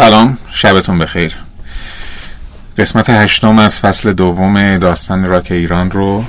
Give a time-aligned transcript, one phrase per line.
[0.00, 1.36] سلام شبتون بخیر.
[2.78, 6.24] قسمت هشتم از فصل دوم داستان راک ایران رو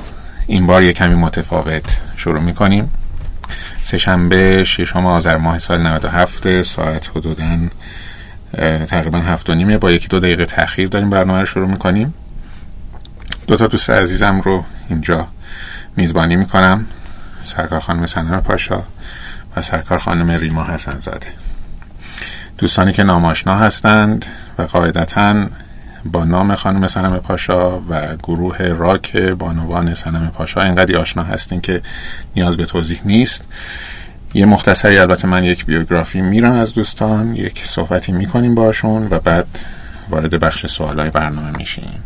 [0.47, 2.91] این بار یک کمی متفاوت شروع می‌کنیم.
[3.83, 7.45] سهشنبه ششم آذر ماه سال 97 ساعت حدودا
[8.85, 9.77] تقریبا هفت و نیمه.
[9.77, 12.13] با یکی دو دقیقه تاخیر داریم برنامه رو شروع می‌کنیم.
[13.47, 15.27] دو تا دوست عزیزم رو اینجا
[15.95, 16.85] میزبانی می‌کنم.
[17.43, 18.81] سرکار خانم سنم پاشا
[19.55, 21.27] و سرکار خانم ریما حسن زاده
[22.61, 24.25] دوستانی که ناماشنا هستند
[24.57, 25.45] و قاعدتا
[26.05, 31.81] با نام خانم سنم پاشا و گروه راک بانوان سنم پاشا اینقدر آشنا هستین که
[32.35, 33.43] نیاز به توضیح نیست.
[34.33, 39.47] یه مختصری البته من یک بیوگرافی میرم از دوستان یک صحبتی می‌کنیم باشون و بعد
[40.09, 42.03] وارد بخش سوالای برنامه میشیم.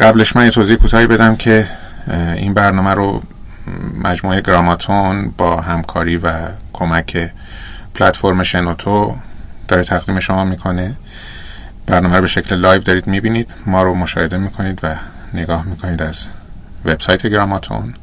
[0.00, 1.68] قبلش من یه توضیح کوتاهی بدم که
[2.36, 3.22] این برنامه رو
[4.02, 6.32] مجموعه گراماتون با همکاری و
[6.72, 7.30] کمک
[7.94, 9.16] پلتفرم شنوتو
[9.68, 10.94] داره تقدیم شما می‌کنه.
[11.86, 13.50] برنامه رو به شکل live دارید می‌بینید.
[13.66, 14.96] ما رو مشاهده می‌کنید و
[15.34, 16.26] نگاه می‌کنید از
[16.84, 17.94] وبسایت گراماتون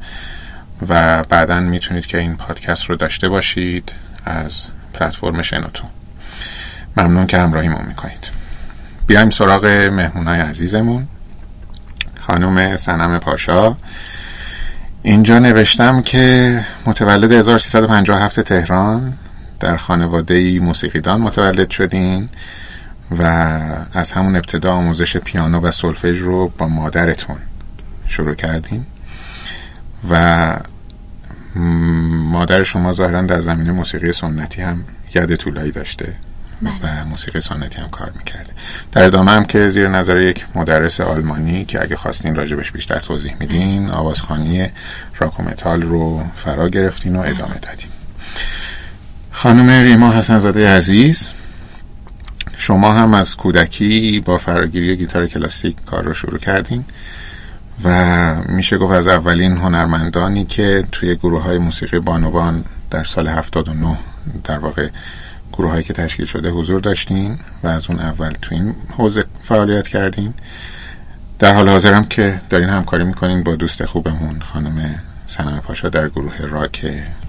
[0.88, 3.92] و بعدا می‌تونید که این پادکست رو داشته باشید
[4.24, 4.62] از
[4.94, 5.84] پلتفرم شنوتو.
[6.96, 8.30] ممنون که همراهیمون می‌کنید.
[9.06, 11.06] بیایم سراغ مهمونای عزیزمون.
[12.20, 13.76] خانم سنم پاشا.
[15.02, 19.14] اینجا نوشتم که متولد 1357 تهران.
[19.60, 22.28] در خانواده موسیقیدان متولد شدین
[23.18, 23.22] و
[23.92, 27.36] از همون ابتدا آموزش پیانو و سولفژ رو با مادرتون
[28.06, 28.86] شروع کردین
[30.10, 30.56] و
[32.32, 36.14] مادر شما ظاهرا در زمینه موسیقی سنتی هم ید طولایی داشته
[36.62, 37.02] بله.
[37.02, 38.50] و موسیقی سنتی هم کار می‌کرده
[38.92, 43.36] در ادامه هم که زیر نظر یک مدرس آلمانی که اگه خواستین راجبش بیشتر توضیح
[43.40, 44.68] میدین آوازخانی
[45.18, 47.90] راک و متال رو فرا گرفتین و ادامه دادیم
[49.42, 51.28] خانم ریما حسنزاده عزیز
[52.56, 56.84] شما هم از کودکی با فراگیری گیتار کلاسیک کار رو شروع کردین
[57.84, 63.98] و میشه گفت از اولین هنرمندانی که توی گروه های موسیقی بانوان در سال 79
[64.44, 64.88] در واقع
[65.52, 69.88] گروه هایی که تشکیل شده حضور داشتین و از اون اول تو این حوزه فعالیت
[69.88, 70.34] کردین.
[71.38, 74.94] در حال حاضرم که دارین همکاری می‌کنین با دوست خوبمون خانم
[75.26, 76.86] سنم پاشا در گروه راک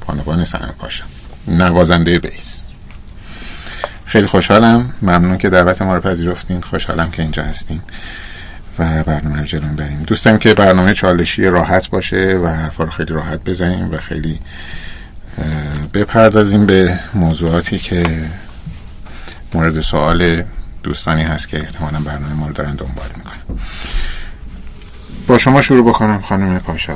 [0.08, 1.06] بانوان سنم پاشا.
[1.50, 2.64] نوازنده بیس.
[4.06, 4.94] خیلی خوشحالم.
[5.02, 6.62] ممنون که دعوت ما رو پذیرفتین.
[6.62, 7.82] خوشحالم که اینجا هستین
[8.80, 12.90] و برنامه رو جلوم بریم دوست دارم که برنامه چالشی راحت باشه و حرفا رو
[12.90, 14.40] خیلی راحت بزنیم و خیلی
[15.94, 18.26] بپردازیم به موضوعاتی که
[19.54, 20.44] مورد سوال
[20.84, 23.60] دوستانی هست که احتمالا برنامه ما رو دارن دنبال می‌کنن.
[25.28, 26.96] با شما شروع بکنم خانم پاشا.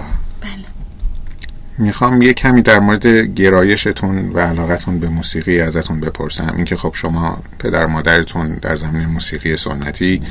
[1.78, 6.54] می‌خوام یه کمی در مورد گرایشتون و علاقتون به موسیقی ازتون بپرسم.
[6.56, 10.22] اینکه خب شما پدر مادرتون در زمین موسیقی سنتی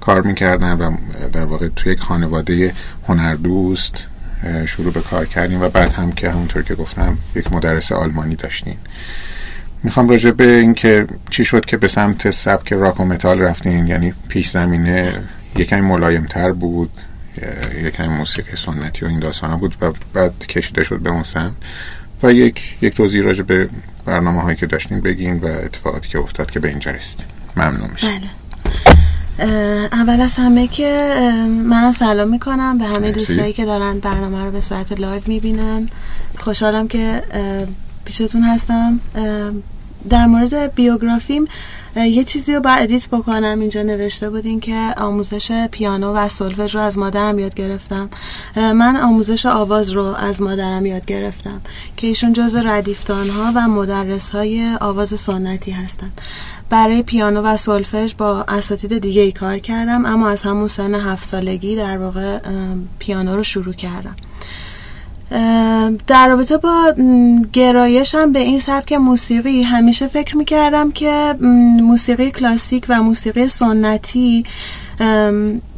[0.00, 0.96] کار می‌کردن و
[1.32, 2.72] در واقع توی یک خانواده
[3.08, 3.94] هنردوست
[4.66, 8.76] شروع به کار کردیم و بعد هم که همونطور که گفتم یک مدرس آلمانی داشتین.
[9.82, 14.14] می‌خوام راجع به اینکه چی شد که به سمت سبک راک و متال رفتین؟ یعنی
[14.28, 15.22] پیش زمینه
[15.56, 16.90] یکمی ملایمتر بود
[17.82, 21.52] یکمی موسیقی سنتی و این داستانا بود و بعد کشیده شد به اون سمت
[22.22, 23.68] و یک یک توضیح راجع به
[24.04, 27.20] برنامه هایی که داشتین بگین و اتفاقاتی که افتاد که به اینجا رسید
[27.56, 28.28] ممنون میشه بله.
[29.92, 31.14] اول از همه که
[31.64, 33.10] من سلام می‌کنم به همه.
[33.10, 35.88] دوستایی که دارن برنامه رو به صورت live می‌بینن.
[36.38, 37.22] خوشحالم که
[38.04, 39.00] پیشتون هستم.
[40.08, 41.44] در مورد بیوگرافیم
[41.96, 43.60] یه چیزی رو باید edit بکنم.
[43.60, 48.08] اینجا نوشته بودین که آموزش پیانو و سولفژ رو از مادرم یاد گرفتم.
[48.56, 51.60] من آموزش آواز رو از مادرم یاد گرفتم
[51.96, 56.12] که ایشون جز ردیف‌دان ها و مدرس های آواز سنتی هستن.
[56.70, 61.24] برای پیانو و سولفژ با اساتید دیگه ای کار کردم اما از همون سن هفت
[61.24, 62.38] سالگی در واقع
[62.98, 64.16] پیانو رو شروع کردم.
[66.06, 66.94] در رابطه با
[67.52, 71.34] گرایشم به این سبک موسیقی همیشه فکر می‌کردم که
[71.82, 74.44] موسیقی کلاسیک و موسیقی سنتی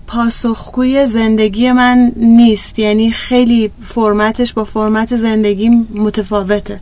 [0.07, 2.79] پاسخگوی زندگی من نیست.
[2.79, 6.81] یعنی خیلی فرمتش با فرمت زندگی متفاوته.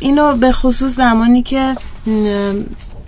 [0.00, 1.76] اینو به خصوص زمانی که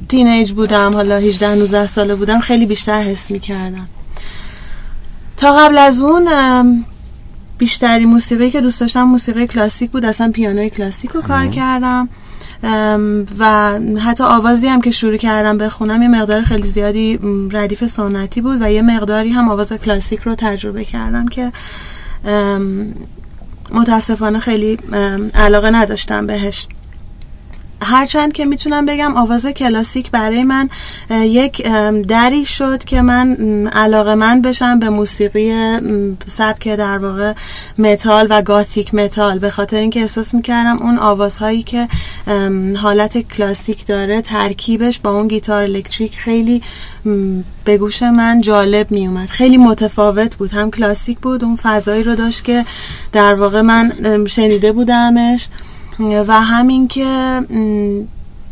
[0.09, 3.89] تینیج بودم حالا 18 19 ساله بودم خیلی بیشتر حس می‌کردم.
[5.37, 6.29] تا قبل از اون
[7.62, 10.05] بیشتری موسیقی که دوست داشتم موسیقی کلاسیک بود.
[10.05, 12.09] اصلا پیانوی کلاسیک رو کار کردم.
[13.38, 17.19] و حتی آوازی هم که شروع کردم بخونم یه مقدار خیلی زیادی
[17.53, 21.53] ردیف سنتی بود و یه مقداری هم آواز کلاسیک رو تجربه کردم که
[23.70, 24.76] متاسفانه خیلی
[25.35, 26.67] علاقه نداشتم بهش.
[27.82, 30.69] هرچند که می‌تونم بگم آواز کلاسیک برای من
[31.11, 31.69] یک
[32.08, 33.37] دری شد که من
[33.67, 35.79] علاقه‌مند بشم به موسیقی
[36.26, 37.32] سبک در واقع
[37.79, 39.39] متال و gothic metal.
[39.38, 41.88] به خاطر اینکه احساس می‌کردم اون آوازهایی که
[42.76, 46.62] حالت کلاسیک داره ترکیبش با اون گیتار الکتریک خیلی
[47.64, 50.50] به گوش من جالب میومد خیلی متفاوت بود.
[50.50, 52.64] هم کلاسیک بود اون فضایی رو داشت که
[53.12, 53.93] در واقع من
[54.26, 55.49] شنیده بودمش.
[56.03, 57.41] و همین که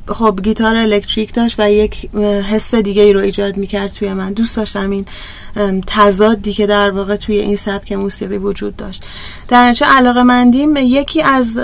[0.08, 2.10] خب گیتار الکتریک داشت و یک
[2.50, 4.32] حس دیگه ای رو ایجاد می‌کرد توی من.
[4.32, 5.06] دوست داشتم این
[5.86, 9.04] تضادی که در واقع توی این سبک موسیقی وجود داشت.
[9.48, 11.58] در چه علاقه مندیم؟ یکی از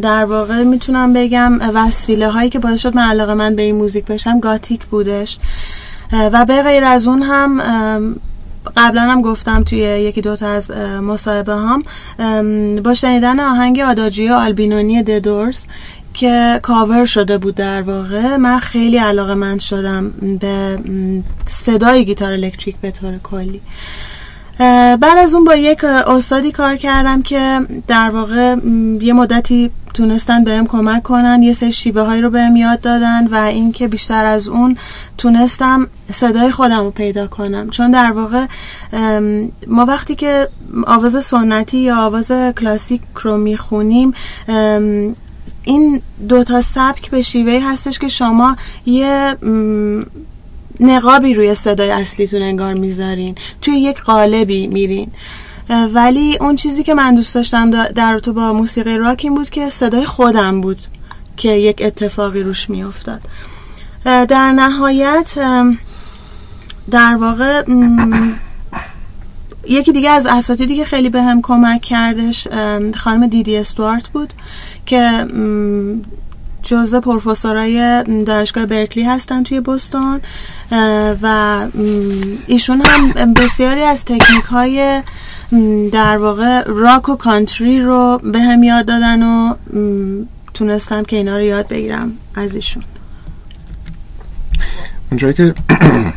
[0.00, 4.04] در واقع می‌تونم بگم وسیله هایی که باعث شد من علاقه من به این موزیک
[4.04, 5.38] بشم گاتیک بودش.
[6.12, 7.60] و به غیر از اون هم
[8.76, 10.70] قبلا هم گفتم توی یکی دوتا از
[11.02, 11.82] مصاحبه هم
[12.82, 15.64] با شنیدن آهنگ آداجی آلبینونی ددورز
[16.14, 20.78] که کاور شده بود در واقع من خیلی علاقه من شدم به
[21.46, 23.60] صدای گیتار الکتریک به طور کلی.
[24.58, 28.56] بعد از اون با یک استادی کار کردم که در واقع
[29.00, 33.34] یه مدتی تونستن بهم کمک کنن یه سری شیوه هایی رو بهم یاد دادن و
[33.34, 34.76] اینکه بیشتر از اون
[35.18, 37.70] تونستم صدای خودم رو پیدا کنم.
[37.70, 38.46] چون در واقع
[39.66, 40.48] ما وقتی که
[40.86, 44.12] آواز سنتی یا آواز کلاسیک رو می‌خونیم
[45.62, 48.56] این دوتا سبک به شیوه هستش که شما
[48.86, 49.36] یه
[50.80, 53.34] نقابی روی صدای اصلیتون انگار می‌ذارین.
[53.62, 55.10] توی یک قالبی میرین.
[55.94, 59.70] ولی اون چیزی که من دوست داشتم در تو با موسیقی راک این بود که
[59.70, 60.78] صدای خودم بود
[61.36, 63.20] که یک اتفاقی روش میافتاد.
[64.04, 65.34] در نهایت
[66.90, 67.62] در واقع
[69.68, 72.48] یکی دیگه از اساتیدی که خیلی به هم کمک کردش
[72.94, 74.32] خانم دیدی استوارت بود
[74.86, 75.26] که
[76.64, 80.20] جزء پروفسورای دانشگاه برکلی هستن توی بوستون
[81.22, 81.66] و
[82.46, 85.02] ایشون هم بسیاری از تکنیک های
[85.92, 89.54] در واقع راک و کانتری رو به هم یاد دادن و
[90.54, 92.84] تونستم که اینا رو یاد بگیرم از ایشون.
[95.10, 95.54] اونجایی که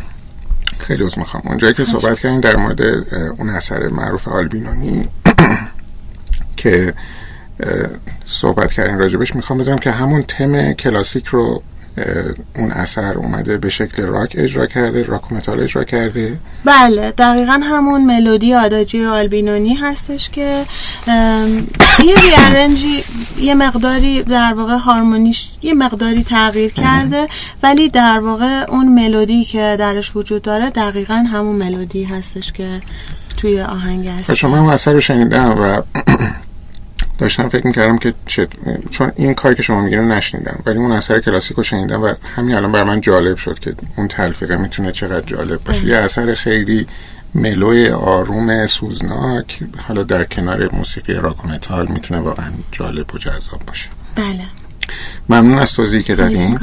[0.88, 1.43] خیلی از می‌خوام.
[1.45, 2.81] اونجایی که صحبت کردین در مورد
[3.38, 5.05] اون اثر معروف آلبینونی
[6.57, 6.93] که
[8.25, 11.63] صحبت کردین راجبش می‌خوام بدونم که همون تم کلاسیک رو
[12.56, 16.38] اون اثر اومده به شکل راک اجرا کرده راک و متال اجرا کرده.
[16.65, 20.65] بله دقیقا همون ملودی آداجی آلبینونی هستش که
[22.06, 23.04] یه ریارنجی
[23.39, 27.27] یه مقداری در واقع هارمونیش یه مقداری تغییر کرده
[27.63, 32.81] ولی در واقع اون ملودی که درش وجود داره دقیقا همون ملودی هستش که
[33.38, 34.33] توی آهنگ هست.
[34.33, 35.81] شما هم اثر رو شنیدم و
[37.17, 38.13] داشتم فکر می‌کردم که
[38.89, 42.55] چون این کاری که شما میگین نشنیدم ولی اون اثر کلاسیک رو شنیدم و همین
[42.55, 45.85] الان بر من جالب شد که اون تلفیقه می‌تونه چقدر جالب باشه.
[45.85, 46.87] یه اثر خیلی
[47.35, 53.61] ملوی آروم سوزناک حالا در کنار موسیقی راک و متال می‌تونه واقعا جالب و جذاب
[53.67, 53.89] باشه.
[54.15, 54.43] بله.
[55.29, 56.59] ممنون از توضیحی که دادین.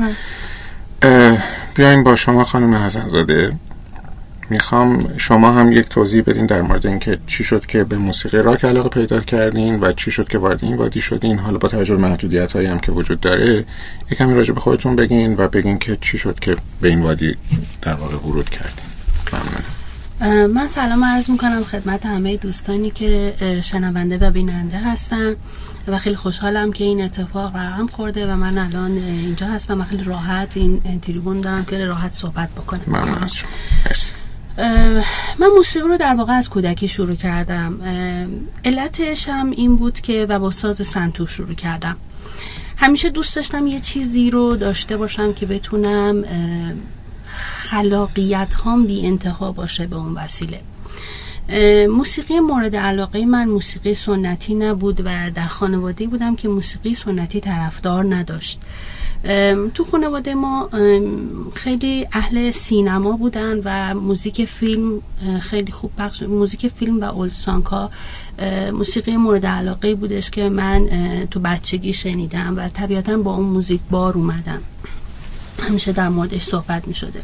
[1.75, 3.53] بیاین با شما خانم حسنزاده
[4.51, 8.65] می‌خوام شما هم یک توضیح بدین در مورد اینکه چی شد که به موسیقی راک
[8.65, 11.39] علاقه پیدا کردین و چی شد که وارد این وادی شدین.
[11.39, 13.65] حالا با توجه به محدودیت هایی هم که وجود داره
[14.11, 17.37] یکمی راجع به خودتون بگین و بگین که چی شد که به این وادی
[17.83, 18.85] در واقع ورود کردین.
[19.33, 19.65] ممنون
[20.47, 25.37] من سلام عرض می‌کنم خدمت همه دوستانی که شنونده و بیننده هستن
[25.89, 30.05] و خیلی خوشحالم که این اتفاق رقم خورده و من الان اینجا هستم و خیلی
[30.05, 32.81] راحت این تریبون دارم که راحت صحبت بکنم.
[32.87, 33.29] ممنون
[35.39, 37.81] من موسیقی رو در واقع از کودکی شروع کردم.
[38.65, 41.97] علتش هم این بود که و با ساز سنتور شروع کردم.
[42.77, 46.25] همیشه دوست داشتم یه چیزی رو داشته باشم که بتونم
[47.37, 50.61] خلاقیت هم بی انتها باشه به اون وسیله.
[51.89, 58.15] موسیقی مورد علاقه من موسیقی سنتی نبود و در خانواده بودم که موسیقی سنتی طرفدار
[58.15, 58.61] نداشت.
[59.75, 60.71] تو خانواده ما
[61.55, 65.01] خیلی اهل سینما بودن و موزیک فیلم
[65.41, 67.91] خیلی خوب بخش موزیک فیلم و اولسانک ها
[68.73, 70.89] موسیقی مورد علاقه بودش که من
[71.31, 74.63] تو بچگی شنیدم و طبیعتا با اون موزیک بار اومدم.
[75.69, 77.23] همیشه در موردش صحبت می شده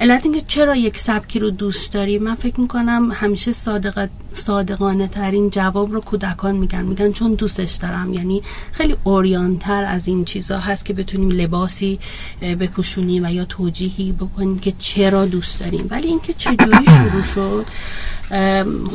[0.00, 5.50] علت اینکه چرا یک سبکی رو دوست داری؟ من فکر می‌کنم همیشه صادق صادقانه ترین
[5.50, 6.82] جواب رو کودکان میگن.
[6.82, 8.14] میگن چون دوستش دارم.
[8.14, 11.98] یعنی خیلی اوریانتر از این چیزا هست که بتونیم لباسی
[12.42, 15.86] بپوشونیم و یا توجیهی بکنیم که چرا دوست داریم.
[15.90, 17.66] ولی اینکه چجوری شروع شد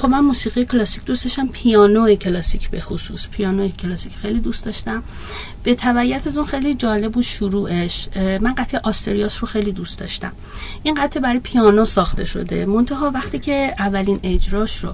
[0.02, 1.48] خب من موسیقی کلاسیک دوست داشتم.
[1.48, 3.28] پیانو کلاسیک به خصوص.
[3.28, 5.04] پیانو کلاسیک خیلی دوست داشتم.
[5.64, 10.32] به تبعیت از اون خیلی جالب بود شروعش من قطعه آستریاس رو خیلی دوست داشتم.
[10.84, 12.66] این قطعه برای پیانو ساخته شده.
[12.66, 14.94] منتها وقتی که اولین اجراش رو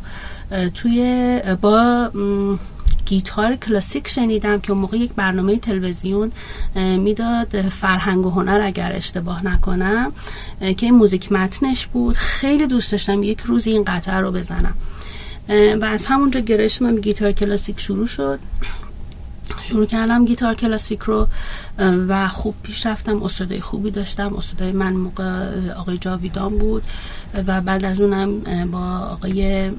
[0.70, 2.10] توی با
[3.06, 6.32] گیتار کلاسیک شنیدم که اون موقع یک برنامه تلویزیون
[6.76, 10.12] می‌داد فرهنگ و هنر اگر اشتباه نکنم
[10.60, 12.16] که این موزیک متنش بود.
[12.16, 14.74] خیلی دوست داشتم یک روزی این قطعه رو بزنم.
[15.82, 16.42] و از همونجا
[16.82, 18.40] من گیتار کلاسیک شروع شد.
[19.62, 21.28] شروع کردم گیتار کلاسیک رو
[21.80, 24.36] و خوب پیش رفتم استادای خوبی داشتم.
[24.36, 26.84] استادای من موقع آقای جاویدان بود
[27.48, 28.40] و بعد از اونم
[28.72, 29.72] با آقای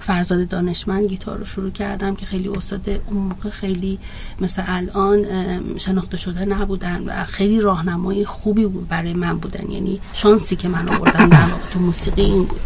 [0.00, 3.98] فرزاد دانشمند گیتار رو شروع کردم که خیلی استاد اون موقع خیلی
[4.40, 5.26] مثل الان
[5.78, 9.70] شناخته شده نبودن و خیلی راهنمای خوبی بود برای من بودن.
[9.70, 12.60] یعنی شانسی که من آوردن در واقع تو موسیقی این بود.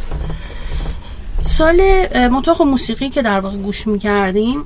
[1.40, 2.08] سال
[2.54, 4.64] خب موسیقی که در واقع گوش می‌کردیم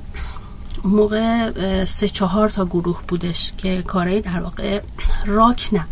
[0.83, 4.81] موقع سه چهار تا گروه بودش که کارهای در واقع
[5.25, 5.85] راک نه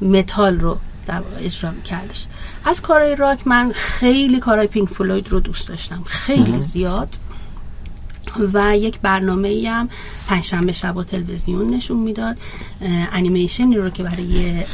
[0.00, 2.26] متال رو در واقع اجرا میکردش.
[2.64, 7.16] از کارهای راک من خیلی کارهای Pink Floyd رو دوست داشتم خیلی زیاد.
[8.52, 9.88] و یک برنامه هم
[10.28, 12.36] پنجشنبه شب تلویزیون نشون می‌داد
[13.12, 14.64] انیمیشنی رو که برای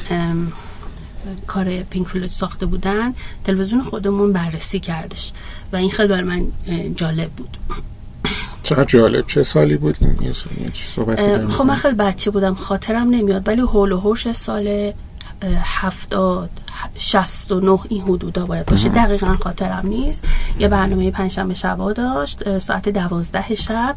[1.46, 5.32] کار پینک فلوید ساخته بودن تلویزیون خودمون بررسی کردش.
[5.72, 6.46] و این خیلی برای من
[6.94, 7.56] جالب بود.
[8.64, 10.32] چقدر جالب چه سالی بود این
[10.94, 14.92] صحبت خب من خیلی بچه بودم خاطرم نمیاد ولی هول و هوش سال
[15.62, 16.50] هفتاد
[16.98, 18.88] شست و نه این حدودا باید باشه.
[18.88, 20.24] دقیقا خاطرم نیست.
[20.58, 23.96] یه برنامه پنجشنبه شبا داشت ساعت دوازده شب.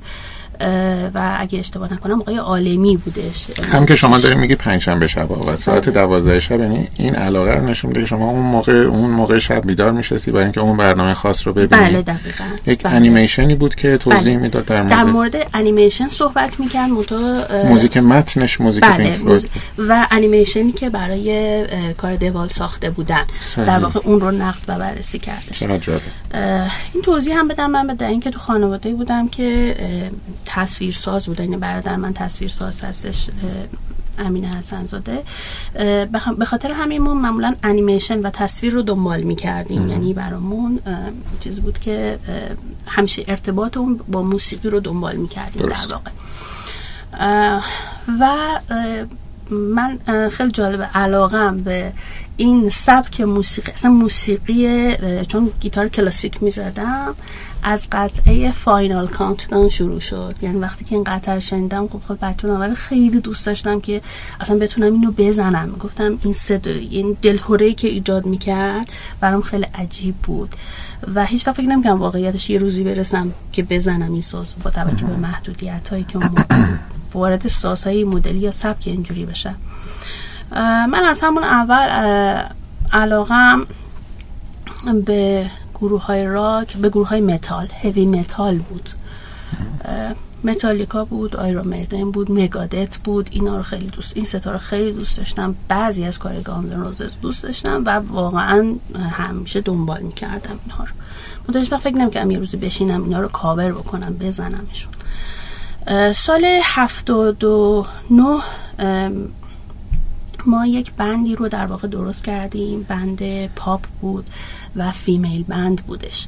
[1.14, 5.56] و اگه اشتباه نکنم آقای عالمی بودش هم که شما داریم میگی پنجشنبه شب و
[5.56, 5.94] ساعت بله.
[5.94, 9.68] دوازده شب یعنی این علاقه رو نشون میده که شما اون موقع اون موقع شب
[9.68, 12.96] بیدار میشستی برای اینکه اون برنامه خاص رو ببینید بله دقیقا یک بله.
[12.96, 14.38] انیمیشنی بود که توضیح بله.
[14.38, 16.90] می‌داد در مورد در مورد انیمیشن صحبت می‌کرد
[17.66, 19.18] موزیک متنش موزیک بله.
[19.78, 21.66] و انیمیشنی که برای
[21.98, 23.24] کار دوال ساخته بودن
[23.56, 25.64] در واقع اون رو نقد و بررسی کردش
[26.94, 29.76] این توضیح هم بدم من به اینکه تو خانواده بودم که
[30.48, 33.30] تصویرساز بوده یعنی برادر من تصویرساز هستش
[34.20, 35.24] امین حسن زاده
[36.38, 39.90] به خاطر همینمون معمولا انیمیشن و تصویر رو دنبال می‌کردیم.
[39.90, 40.80] یعنی برامون
[41.40, 42.20] چیز بود که
[42.88, 46.12] همیشه ارتباط اون با موسیقی رو دنبال می‌کردیم در واقع.
[48.20, 48.60] و
[49.52, 50.00] من
[50.30, 51.94] خیلی جالب علاقم به
[52.38, 57.16] این سبک موسیقی اصلا موسیقی چون گیتار کلاسیک می‌زدم.
[57.70, 60.36] از قطعه فاینال کانتدان شروع شد.
[60.42, 64.02] یعنی وقتی که این قطعه رو شنیدم خب خب بچه اول خیلی دوست داشتم که
[64.42, 65.72] اصلا بتونم اینو بزنم.
[65.80, 70.56] گفتم این صدا این دلهوره که ایجاد می‌کرد برام خیلی عجیب بود.
[71.16, 75.06] و هیچ وقت فکر نمی‌کنم واقعیتش یه روزی برسم که بزنم این ساز با توجه
[75.06, 76.30] به محدودیت هایی که اون
[77.14, 79.56] وارد سازهای مدلی یا سبک اینجوری بشه.
[80.52, 81.88] من از همون اول
[82.92, 83.68] علاقم
[85.06, 85.50] به
[85.82, 88.90] گروه های راک به گروه های متال heavy metal بود.
[90.44, 94.58] متالیکا بود Iron Maiden بود Megadeth بود اینا رو خیلی دوست این سه تا رو
[94.58, 95.56] خیلی دوست داشتم.
[95.68, 98.76] بعضی از کار Guns N' Roses دوست داشتم و واقعا
[99.12, 100.90] همیشه دنبال می‌کردم اینها رو.
[101.50, 104.94] منتها هیچ وقت فکر نمی‌کردم یه روزی بشینم اینا رو کاور بکنم بزنمشون.
[106.12, 108.42] سال هفتاد و نه
[110.48, 112.84] ما یک band ی رو در واقع درست کردیم.
[112.84, 114.26] band پاپ بود
[114.76, 116.28] و female band بودش.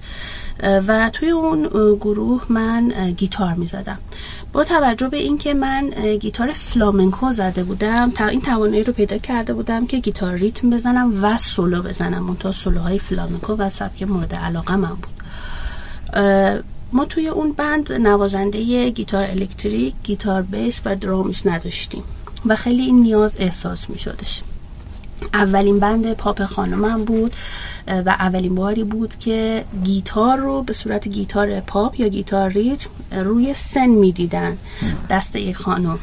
[0.88, 3.98] و توی اون گروه من گیتار می زدم
[4.54, 9.54] با توجه به اینکه من گیتار فلامنکو زده بودم تا این توانایی رو پیدا کرده
[9.54, 12.24] بودم که گیتار ریتم بزنم و سولو بزنم.
[12.24, 15.24] منتها سولوهای فلامنکو و سبک مورد علاقه من بود.
[16.94, 22.04] ما توی اون band نوازنده گیتار الکتریک، گیتار بیس و درامز نداشتیم.
[22.46, 24.42] و خیلی این نیاز احساس می شدش
[25.34, 27.36] اولین band پاپ خانمم بود
[27.88, 33.54] و اولین باری بود که گیتار رو به صورت گیتار پاپ یا گیتار ریتم روی
[33.54, 34.58] سن می‌دیدن
[35.10, 36.00] دست یک خانم.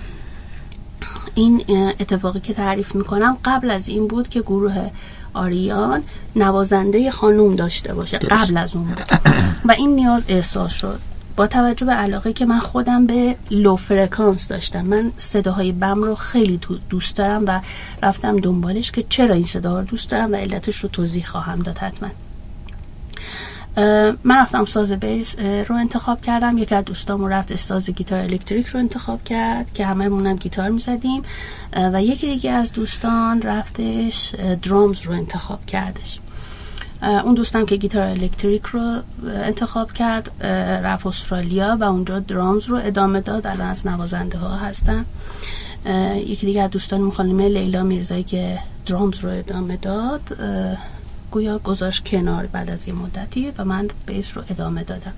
[1.35, 1.65] این
[2.01, 4.91] اتفاقی که تعریف می‌کنم قبل از این بود که گروه
[5.35, 6.03] آریان
[6.37, 8.19] نوازنده خانوم داشته باشه.
[8.19, 9.03] قبل از اون بود.
[9.65, 11.01] و این نیاز احساس شد.
[11.37, 14.81] با توجه به علاقه که من خودم به low فرکانس داشتم.
[14.81, 17.61] من صداهای بم رو خیلی دوست دارم و
[18.03, 21.79] رفتم دنبالش که چرا این صدا رو دوست دارم و علتش رو توضیح خواهم داد
[21.79, 22.09] حتما.
[24.25, 26.59] من رفتم ساز بیس رو انتخاب کردم.
[26.59, 31.23] یکی از دوستامون رفت ساز گیتار الکتریک رو انتخاب کرد که همه مونم گیتار می‌زدیم.
[31.93, 36.21] و یکی دیگه از دوستان رفتش درامز رو انتخاب کردش.
[37.03, 40.45] اون دوستم که گیتار الکتریک رو انتخاب کرد
[40.85, 43.47] رفت استرالیا و اونجا درامز رو ادامه داد.
[43.47, 45.05] الان از نوازنده ها هستن.
[46.17, 50.37] یکی دیگه از دوستان خانم لیلا میرزایی که درامز رو ادامه داد
[51.31, 55.13] گویا گذاشت کنار بعد از یه مدتی و من بیس رو ادامه دادم.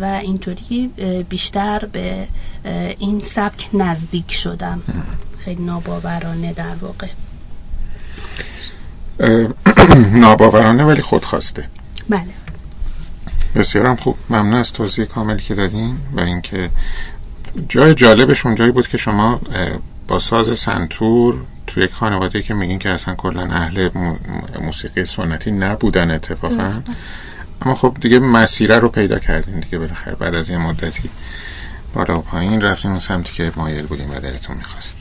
[0.00, 0.90] و اینطوری
[1.28, 2.28] بیشتر به
[2.98, 4.82] این سبک نزدیک شدم.
[5.38, 7.06] خیلی ناباورانه در واقع.
[10.22, 11.68] ناباورانه ولی خودخواسته.
[12.08, 12.22] بله.
[13.54, 14.16] بسیارم خوب.
[14.30, 16.70] ممنون از توضیح کاملی که دادین و اینکه
[17.68, 19.40] جای جالبش اونجایی بود که شما
[20.08, 21.34] با ساز سنتور
[21.66, 23.90] توی یک خانواده که میگین که اصلا کلا اهل
[24.60, 26.72] موسیقی سنتی نبودن اتفاقا.
[27.62, 30.14] اما خب دیگه مسیره رو پیدا کردین دیگه بالاخره.
[30.14, 31.10] بعد از یه مدتی
[31.94, 34.94] بالا و پایین رفتیم اون سمتی که مایل بودیم و دلتون می‌خواست.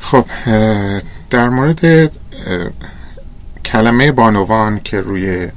[0.00, 0.24] خب
[1.30, 2.12] در مورد
[3.64, 5.48] کلمه بانوان که روی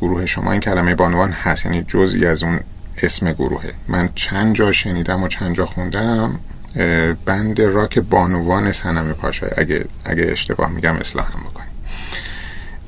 [0.00, 2.60] گروه شما این کلمه بانوان هست یعنی جزئی از اون
[3.02, 3.72] اسم گروهه.
[3.88, 6.38] من چند جا شنیدم و چند جا خوندم
[7.24, 11.68] بند راک بانوان سنم پاشای اگه, اگه اشتباه میگم اصلاح هم بکنیم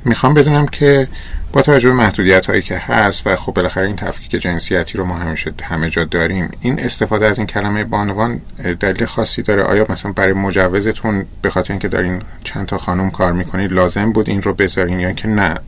[0.04, 1.08] می‌خوام بدونم که
[1.54, 5.14] با توجه به محدودیت هایی که هست و خب بالاخره این تفکیک جنسیتی رو ما
[5.14, 8.40] همیشه همه جا داریم این استفاده از این کلمه بانوان
[8.80, 9.62] دلیل خاصی داره.
[9.62, 14.28] آیا مثلا برای مجوزتون به خاطر اینکه دارین چند تا خانم کار می‌کنید لازم بود
[14.28, 15.58] این رو بذارین یا که نه؟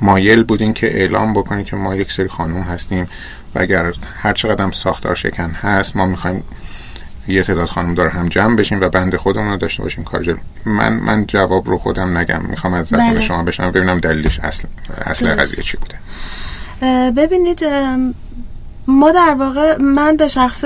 [0.00, 3.08] مایل بودین که اعلام بکنید که ما یک سری خانم هستیم
[3.54, 6.42] و اگر هر چقدر ساختار شکن هست ما می‌خوایم
[7.30, 10.36] یه تعداد خانم داره هم جمع بشیم و بند خودمون رو داشته باشیم کار جلو.
[10.64, 12.42] من من جواب رو خودم نگم.
[12.42, 13.20] می‌خوام از زبان بله.
[13.20, 14.64] شما بشنم ببینم دلیلش اصل
[15.04, 15.98] اصل قضیه چی بوده.
[17.10, 17.64] ببینید
[18.86, 20.64] ما در واقع من به شخص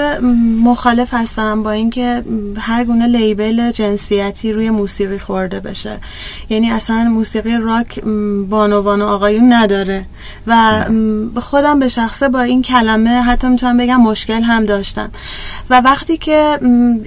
[0.65, 2.23] مخالف هستم با اینکه
[2.59, 5.99] هر گونه لیبل جنسیتی روی موسیقی خورده بشه.
[6.49, 8.05] یعنی اصلا موسیقی راک
[8.49, 10.07] بانوان و آقایون نداره.
[10.47, 10.85] و
[11.41, 15.11] خودم به شخصه با این کلمه حتی می‌تونم بگم مشکل هم داشتم.
[15.71, 16.59] و وقتی که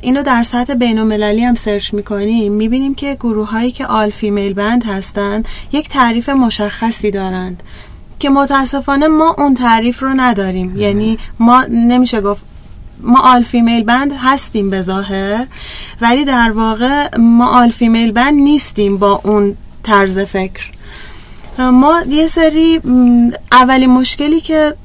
[0.01, 4.53] اینو در سطح بین المللی هم search می‌کنیم می‌بینیم که گروه هایی که all female
[4.53, 7.63] band هستن یک تعریف مشخصی دارند.
[8.19, 10.77] که متاسفانه ما اون تعریف رو نداریم.
[10.77, 12.41] یعنی ما نمیشه گفت
[13.01, 15.47] ما all female band هستیم به ظاهر
[16.01, 20.71] ولی در واقع ما آل فیمیل بند نیستیم با اون طرز فکر.
[21.59, 22.81] ما یه سری
[23.51, 24.75] اولین مشکلی که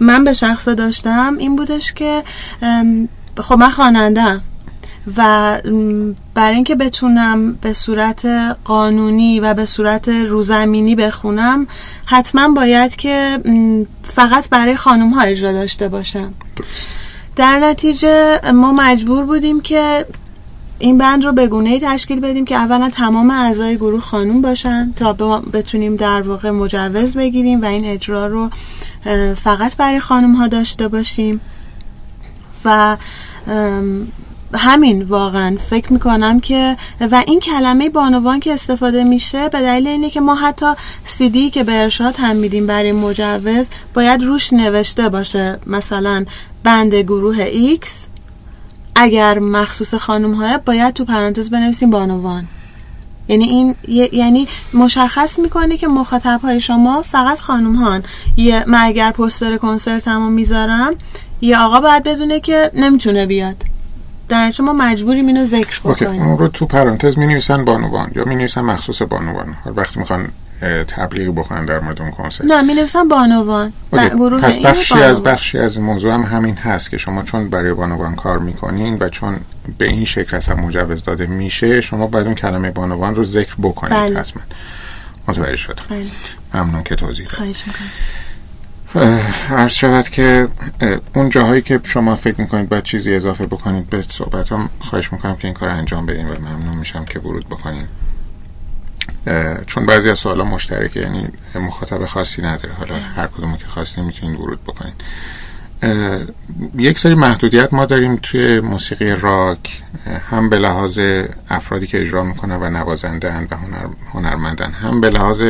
[0.00, 2.22] من به شخص داشتم این بودش که
[3.40, 4.40] خب من خواننده
[5.16, 5.58] و
[6.34, 8.26] برای اینکه بتونم به صورت
[8.64, 11.66] قانونی و به صورت روزمینی بخونم
[12.06, 13.38] حتما باید که
[14.02, 16.34] فقط برای خانم ها اجرا داشته باشم.
[17.36, 20.06] در نتیجه ما مجبور بودیم که
[20.78, 25.12] این بند رو به گونه تشکیل بدیم که اولا تمام اعضای گروه خانوم باشن تا
[25.52, 28.50] بتونیم در واقع مجوز بگیریم و این اجرا رو
[29.34, 31.40] فقط برای خانم ها داشته باشیم.
[32.64, 32.96] و
[34.54, 40.10] همین واقعا فکر می‌کنم که و این کلمه بانوان که استفاده میشه به دلیل اینه
[40.10, 40.66] که ما حتی
[41.04, 45.58] سیدی که به ارشاد هم میدیم برای مجوز باید روش نوشته باشه.
[45.66, 46.24] مثلا
[46.64, 47.88] بند گروه X
[48.96, 52.48] اگر مخصوص خانم های باید تو پرانتز بنویسیم بانوان.
[53.28, 53.74] یعنی این
[54.12, 58.04] یعنی مشخص می‌کنه که مخاطب های شما فقط خانم هان
[58.36, 60.94] یه من اگر پستر کنسرت هم می‌ذارم
[61.40, 63.71] یه آقا باید بدونه که نمی‌تونه بیاد.
[64.32, 66.22] در ما مجبوریم اینو ذکر بکنیم.
[66.22, 69.56] اون رو تو پرانتز می نویسن بانوان یا می نویسن مخصوص بانوان.
[69.76, 70.28] وقتی می‌خوان
[70.88, 72.46] تبلیغ بکنن در مورد اون کنسرت.
[72.50, 73.72] نه می نویسن بانوان
[74.42, 78.38] پس بخشی از بخشی از موضوع هم همین هست که شما چون برای بانوان کار
[78.38, 79.40] می‌کنین و چون
[79.78, 83.94] به این شکل اصلا مجوز داده میشه شما باید اون کلمه بانوان رو ذکر بکنید
[83.94, 84.20] بله.
[84.20, 84.42] حتما.
[85.28, 85.84] متوجه شدم.
[85.90, 86.06] بله.
[86.54, 87.56] ممنون که توضیح دادید.
[89.50, 90.48] عرض شود که
[91.14, 95.36] اون جاهایی که شما فکر می‌کنید باید چیزی اضافه بکنید به صحبت هم خواهش می‌کنم
[95.36, 97.86] که این کار انجام بدین و ممنون میشم که ورود بکنین.
[99.66, 102.74] چون بعضی از سوالا مشترکه یعنی مخاطب خاصی نداره.
[102.74, 104.92] حالا هر کدومو که خواستین می‌تونین ورود بکنین.
[106.74, 109.82] یک سری محدودیت ما داریم توی موسیقی راک
[110.30, 111.00] هم به لحاظ
[111.50, 115.42] افرادی که اجرا می‌کنن و نوازنده و هنر، هنرمندن هم به لحاظ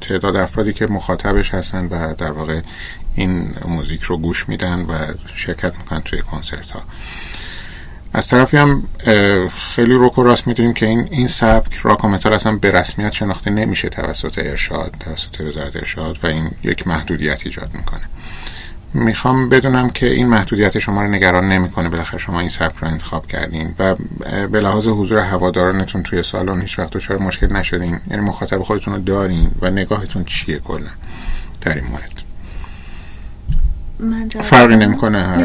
[0.00, 2.60] تعداد افرادی که مخاطبش هستن و در واقع
[3.14, 4.98] این موزیک رو گوش میدن و
[5.34, 6.82] شرکت می‌کنن توی کنسرت ها
[8.14, 8.82] از طرفی هم
[9.74, 13.12] خیلی روک و راست می‌دونیم که این این سبک راک و متال اصلا به رسمیت
[13.12, 18.02] شناخته نمیشه توسط ارشاد توسط وزارت ارشاد و این یک محدودیت ایجاد می‌کنه.
[18.94, 21.88] می‌خوام بدونم که این محدودیت شما رو نگران نمی‌کنه.
[21.88, 23.94] بالاخره شما این سبک رو انتخاب کردین و
[24.46, 28.00] به لحاظ حضور هوادارانتون توی سالن هیچ وقت دچار مشکل نشدین.
[28.10, 30.90] یعنی مخاطب خودتون رو دارین و نگاهتون چیه کلا؟
[31.60, 32.12] در این مورد.
[33.98, 35.44] من فرقی نمی‌کنه هر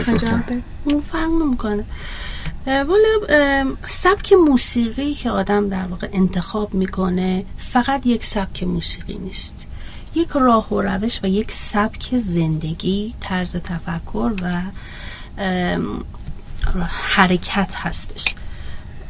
[1.11, 1.83] فرق نمی‌کنه.
[2.67, 9.66] والا سبک موسیقی که آدم در واقع انتخاب می‌کنه فقط یک سبک موسیقی نیست.
[10.15, 14.61] یک راه و روش و یک سبک زندگی طرز تفکر و
[16.87, 18.25] حرکت هستش.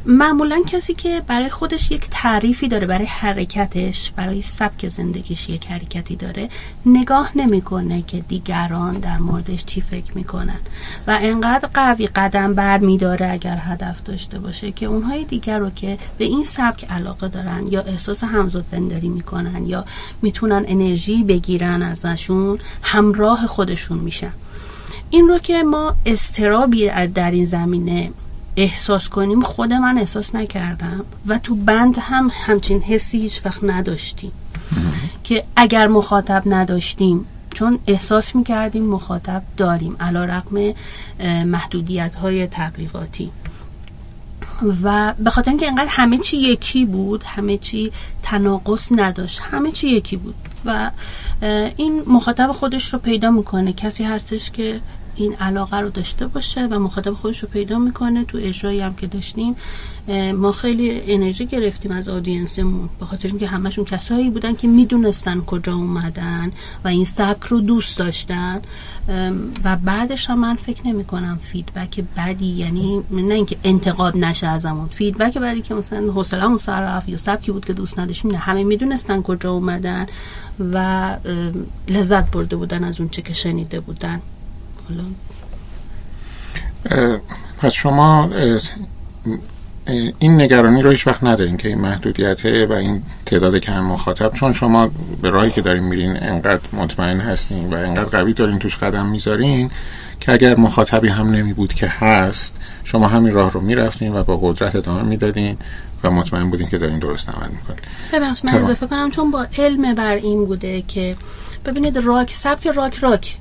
[0.06, 6.16] معمولا کسی که برای خودش یک تعریفی داره برای حرکتش برای سبک زندگیش یک حرکتی
[6.16, 6.48] داره
[6.86, 10.58] نگاه نمی‌کنه که دیگران در موردش چی فکر می‌کنن.
[11.06, 15.98] و انقدر قوی قدم بر میداره اگر هدف داشته باشه که اونهای دیگر رو که
[16.18, 19.84] به این سبک علاقه دارن یا احساس همزاد بنداری می‌کنن یا
[20.22, 24.32] می‌تونن انرژی بگیرن ازشون همراه خودشون میشن.
[25.10, 28.10] این رو که ما استرابی در این زمینه
[28.58, 34.32] احساس کنیم خود من احساس نکردم و تو بند هم همچین حسی هیچ وقت نداشتیم.
[35.24, 40.74] که اگر مخاطب نداشتیم چون احساس می‌کردیم مخاطب داریم علا رقم
[41.44, 43.30] محدودیت های تبلیغاتی.
[44.82, 47.92] و به خاطر اینکه انقدر همه چی یکی بود همه چی
[48.22, 50.34] تناقض نداشت همه چی یکی بود.
[50.64, 50.90] و
[51.76, 53.72] این مخاطب خودش رو پیدا می‌کنه.
[53.72, 54.80] کسی هستش که
[55.18, 59.06] این علاقه رو داشته باشه و مخاطب خودش رو پیدا می‌کنه تو اجرایی هم که
[59.06, 59.56] داشتیم.
[60.34, 65.74] ما خیلی انرژی گرفتیم از آدینسمون به خاطر اینکه همشون کسایی بودن که می‌دونستن کجا
[65.74, 66.52] اومدن
[66.84, 68.62] و این سبک رو دوست داشتن.
[69.64, 74.88] و بعدش هم من فکر نمی کنم feedback بدی یعنی نه اینکه انتقاد نشه ازمون.
[74.88, 78.64] feedback بدی که مثلا حوصله‌مون سر رفت یا سبکی بود که دوست نداشتیم نه همه
[78.64, 80.06] می‌دونستن کجا اومدن
[80.72, 81.16] و
[81.88, 84.20] لذت برده بودن از اون چه که شنیده بودن.
[87.58, 88.30] پس شما
[90.18, 94.52] این نگرانی رو هیچ وقت ندارین که این محدودیت و این تعداد کم مخاطب چون
[94.52, 94.90] شما
[95.22, 99.70] به راهی که دارین میرین انقدر مطمئن هستین و انقدر قوی دارین توش قدم می‌ذارین
[100.20, 104.36] که اگر مخاطبی هم نمی بود که هست شما همین راه رو می‌رفتین و با
[104.36, 105.56] قدرت ادامه می‌دادین
[106.04, 107.80] و مطمئن بودین که دارین درست عمل می‌کنین.
[108.12, 111.16] ببخش من اضافه کنم چون با علم بر این بوده که
[111.64, 113.36] ببینید راک سبک راک راک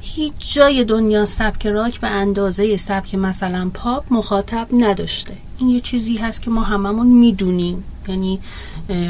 [0.00, 5.36] هیچ جای دنیا سبک راک به اندازه سبک مثلا پاپ مخاطب نداشته.
[5.58, 7.84] این یه چیزی هست که ما هممون می‌دونیم.
[8.08, 8.40] یعنی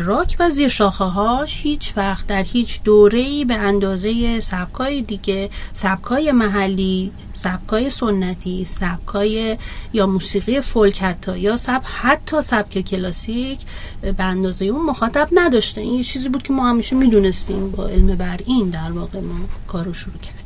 [0.04, 5.50] راک و زیر شاخه هاش هیچ وقت در هیچ دوره ای به اندازه سبکای دیگه
[5.72, 9.56] سبکای محلی سبکای سنتی سبکای
[9.92, 13.60] یا موسیقی فولک حتی یا سب حتی سبک کلاسیک
[14.02, 15.80] به اندازه اون مخاطب نداشته.
[15.80, 19.34] این یه چیزی بود که ما همیشه می‌دونستیم با علم بر این در واقع ما
[19.66, 20.37] کارو شروع کردیم.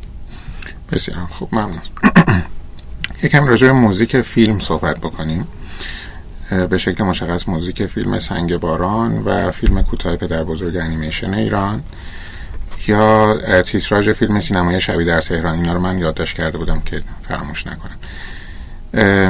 [0.92, 1.80] بسیار خوب ممنون.
[3.22, 5.46] یکم راجع به موزیک فیلم صحبت بکنیم.
[6.70, 11.82] به شکل مشخص موزیک فیلم سنگ باران و فیلم کوتاه پدر بزرگ انیمیشن ایران
[12.86, 15.54] یا تیتراژ فیلم سینمایی شبی در تهران.
[15.54, 17.98] اینا رو من یادداشت کرده بودم که فراموش نکنم.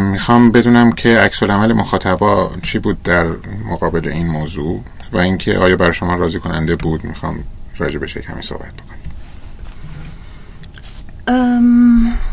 [0.01, 3.27] می‌خوام بدونم که عکس العمل مخاطبا چی بود در
[3.71, 7.45] مقابل این موضوع و اینکه آیا برای شما راضی کننده بود؟ می‌خوام
[7.79, 9.02] راجع به کمی صحبت بکنم.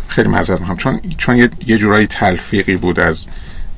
[0.08, 0.78] خیلی معذرت می‌خوام.
[0.78, 3.26] چون چون یه, یه جورایی تلفیقی بود از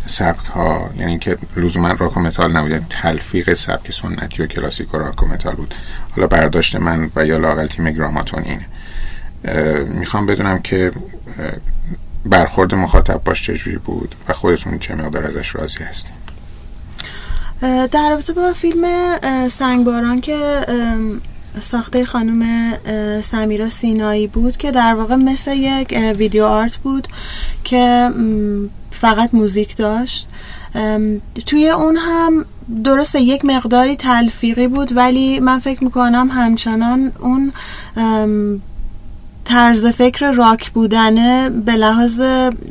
[0.08, 2.72] سبک ها یعنی که لزوما راک و متال نبود.
[2.72, 5.74] یعنی تلفیق سبک سنتی و کلاسیک و راک و متال بود.
[6.16, 8.66] حالا برداشت من و یا لاقل تیم گراماتون اینه.
[9.86, 10.92] می‌خوام بدونم که
[12.26, 16.14] برخورد مخاطب باش چجوری بود و خودتون چه مقدار ازش راضی هستیم
[17.62, 18.86] در رابطه با فیلم
[19.48, 20.66] سنگباران که
[21.60, 22.74] ساخته خانم
[23.22, 27.08] سمیرا سینایی بود که در واقع مثل یک video art بود
[27.64, 28.10] که
[28.92, 30.28] فقط موزیک داشت.
[31.46, 32.46] توی اون هم
[32.84, 37.52] درسته یک مقداری تلفیقی بود ولی من فکر می‌کنم همچنان اون
[39.46, 42.22] طرز فکر راک بودنه به لحاظ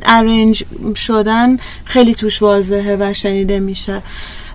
[0.05, 0.63] ارنج
[0.95, 4.01] شدن خیلی توش واضحه و شنیده میشه.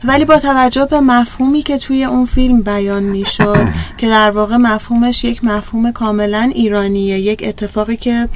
[0.05, 5.25] ولی با توجه به مفهومی که توی اون فیلم بیان می‌شد که در واقع مفهومش
[5.25, 8.29] یک مفهوم کاملا ایرانیه یک اتفاقی که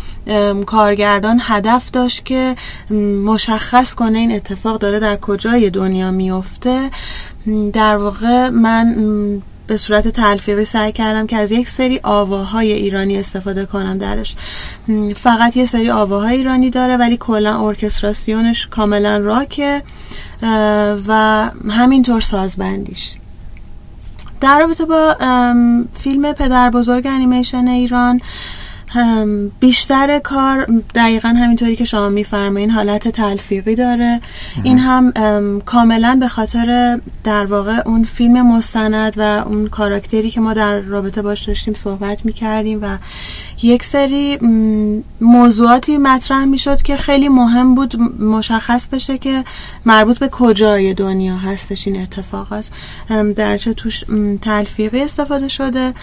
[0.66, 2.56] کارگردان هدف داشت که
[3.24, 6.90] مشخص کنه این اتفاق داره در کجای دنیا میفته.
[7.72, 8.94] در واقع من
[9.70, 14.35] به صورت تلفیقی سعی کردم که از یک سری آواهای ایرانی استفاده کنم درش.
[15.16, 19.83] فقط یه سری آواهای ایرانی داره ولی کلا ارکستراسیونش کاملا راکه
[21.06, 23.14] و همینطور سازبندیش.
[24.40, 25.16] در رابطه با
[25.94, 28.20] فیلم پدر بزرگ انیمیشن ایران
[29.61, 34.20] بیشتر کار دقیقا همینطوری که شما میفرمایین حالت تلفیقی داره.
[34.62, 35.12] این هم
[35.61, 41.22] کاملا به خاطر در واقع اون فیلم مستند و اون کاراکتری که ما در رابطه
[41.22, 42.98] باش داشتیم صحبت می‌کردیم و
[43.62, 44.38] یک سری
[45.20, 49.44] موضوعاتی مطرح می‌شد که خیلی مهم بود مشخص بشه که
[49.85, 52.68] مربوط به کجای دنیا هستش این اتفاقات.
[53.37, 54.05] در چه توش
[54.42, 55.94] تلفیقی استفاده شده.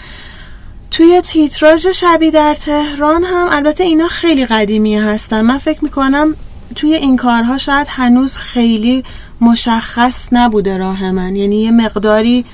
[0.91, 5.41] توی تیتراژ شبی در تهران هم البته اینا خیلی قدیمی هستن.
[5.41, 6.35] من فکر می‌کنم
[6.75, 9.03] توی این کارها شاید هنوز خیلی
[9.41, 11.35] مشخص نبوده راه من.
[11.35, 12.45] یعنی یه مقداری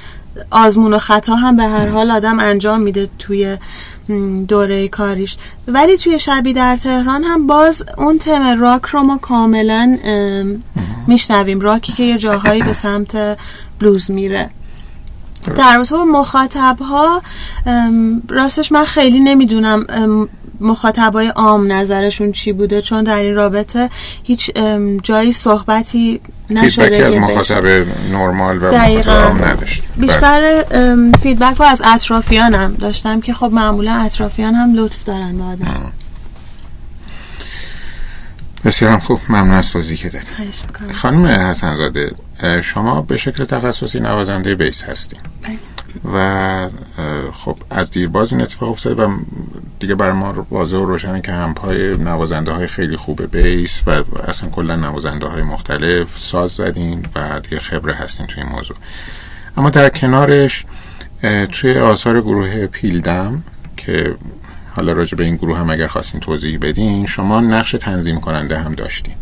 [0.52, 3.58] آزمون و خطا هم به هر حال آدم انجام میده توی
[4.48, 5.38] دوره کاریش.
[5.68, 9.98] ولی توی شبی در تهران هم باز اون تم راک رو ما کاملا
[11.08, 11.62] میشنویم.
[11.62, 13.38] راکی که یه جاهایی به سمت
[13.80, 14.50] بلوز میره.
[15.46, 17.22] در رابطه با مخاطب ها
[18.30, 19.84] راستش من خیلی نمی‌دونم
[20.62, 23.90] مخاطبای عام نظرشون چی بوده چون در این رابطه
[24.24, 24.52] هیچ
[25.04, 27.66] جایی صحبتی نشده از مخاطب
[28.12, 30.64] نرمال و مخاطب عام نداشت بیشتر
[31.24, 35.92] فیدبک رو از اطرافیانم داشتم که خب معمولا اطرافیان هم لطف دارن با آدم.
[38.66, 39.20] بسیار خوب.
[39.30, 40.28] ممنون از توضیح که دادید
[40.94, 42.12] خانم حسنزاده
[42.62, 45.20] شما به شکل تخصصی نوازنده بیس هستین.
[45.44, 45.60] بله.
[46.14, 46.70] و
[47.32, 49.18] خب از دیرباز این اتفاق افتاده و
[49.80, 54.50] دیگه برای ما واضح و روشنه که همپای نوازنده های خیلی خوب بیس و اصلا
[54.50, 58.78] کلا نوازنده های مختلف ساز زدین و دیگه خبره هستین توی این موضوع.
[59.58, 60.66] اما در کنارش
[61.52, 63.44] توی آثار گروه پیلدم
[63.78, 64.16] که
[64.76, 68.72] حالا راجع به این گروه هم اگر خواستین توضیح بدین شما نقش تنظیم کننده هم
[68.72, 69.16] داشتین.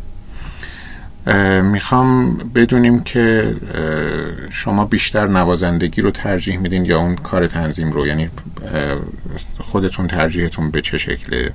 [1.63, 3.55] می‌خوام بدونیم که
[4.49, 8.29] شما بیشتر نوازندگی رو ترجیح میدین یا اون کار تنظیم رو؟ یعنی
[9.60, 11.51] خودتون ترجیحتون به چه شکله؟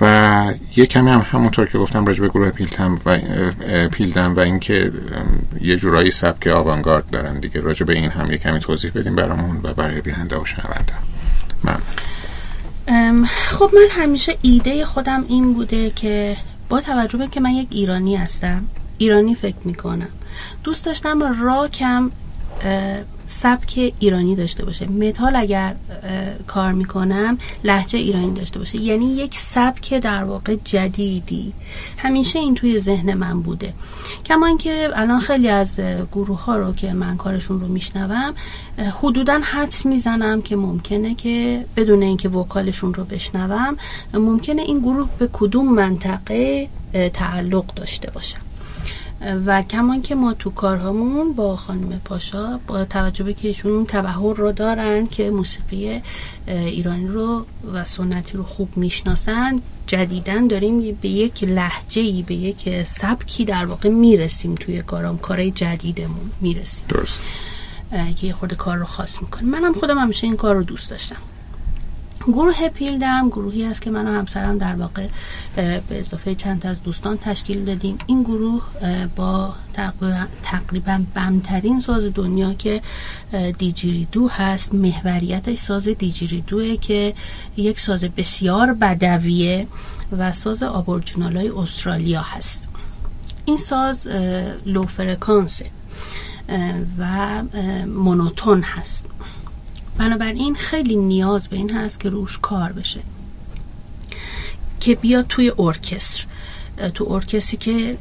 [0.00, 3.18] و یه کمی هم همونطور که گفتم راجع به گروه پیلتم و
[3.88, 4.92] پیلدم و اینکه
[5.60, 7.60] یه جورایی سبک آوانگارد دارن دیگه.
[7.60, 10.92] راجع به این هم یه کمی توضیح بدیم برامون و برای بیننده و شنونده.
[11.64, 13.26] ممنون.
[13.26, 16.36] خب من همیشه ایده خودم این بوده که
[16.68, 18.64] با توجه به که من یک ایرانی هستم
[18.98, 20.08] ایرانی فکر می‌کنم.
[20.64, 22.10] دوست داشتم راکم
[23.30, 24.86] سبک ایرانی داشته باشه.
[24.86, 25.74] متال اگر
[26.46, 28.80] کار می‌کنم لحجه ایرانی داشته باشه.
[28.80, 31.52] یعنی یک سبک در واقع جدیدی.
[31.96, 33.72] همیشه این توی ذهن من بوده.
[34.24, 35.80] کما اینکه الان خیلی از
[36.12, 38.34] گروه ها رو که من کارشون رو میشنوم
[39.02, 43.76] حدودا حدس می‌زنم که ممکنه که بدون اینکه وکالشون رو بشنوم
[44.14, 46.68] ممکنه این گروه به کدوم منطقه
[47.12, 48.36] تعلق داشته باشه
[49.46, 54.34] و کمان که ما تو کارهامون با خانم پاشا با توجه به که ایشون تبهر
[54.34, 56.02] رو دارن که موسیقی
[56.46, 63.44] ایرانی رو و سنتی رو خوب می‌شناسن جدیدن داریم به یک لحجه به یک سبکی
[63.44, 66.86] در واقع می‌رسیم توی کارام کارهای جدیدمون می‌رسیم.
[66.88, 67.22] درست.
[68.16, 69.48] که یه خورده کار رو خاص می‌کنیم.
[69.48, 71.16] منم خودم همیشه این کار رو دوست داشتم.
[72.28, 75.06] گروه پیلدم گروهی است که من و همسرم در واقع
[75.56, 77.98] به اضافه چند از دوستان تشکیل دادیم.
[78.06, 78.62] این گروه
[79.16, 79.54] با
[80.42, 82.82] تقریبا بمترین ساز دنیا که
[83.58, 87.14] دیجیریدو هست محوریتش ساز دیجیریدوه که
[87.56, 89.66] یک ساز بسیار بدویه
[90.18, 92.68] و ساز آبورجینال های استرالیا هست.
[93.44, 94.06] این ساز
[94.66, 95.66] لو فرکانسه
[96.98, 97.42] و
[97.86, 99.06] مونوتون هست.
[99.98, 103.00] بنابراین خیلی نیاز به این هست که روش کار بشه.
[104.80, 106.24] که بیاد توی ارکستر.
[106.94, 107.96] تو ارکستری که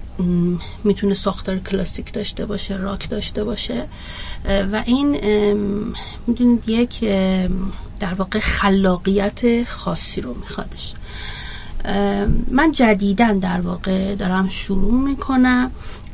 [0.84, 3.86] می‌تونه ساختار کلاسیک داشته باشه راک داشته باشه.
[4.72, 5.08] و این
[6.28, 7.00] می‌دونید یک
[8.00, 10.94] در واقع خلاقیت خاصی رو میخوادش.
[12.52, 15.72] من جدیدن در واقع دارم شروع می‌کنم.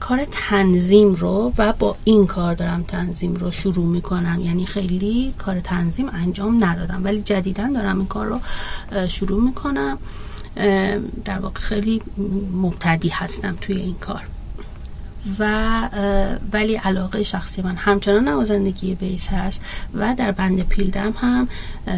[0.07, 4.41] کار تنظیم رو و با این کار دارم تنظیم رو شروع می‌کنم.
[4.41, 8.39] یعنی خیلی کار تنظیم انجام ندادم ولی جدیدا دارم این کار رو
[9.07, 9.97] شروع می‌کنم.
[11.25, 12.01] در واقع خیلی
[12.53, 14.21] مبتدی هستم توی این کار.
[15.39, 15.89] و
[16.51, 19.61] ولی علاقه شخصی من همچنان نوازندگی بیس هست
[19.93, 21.47] و در بند پیلدم هم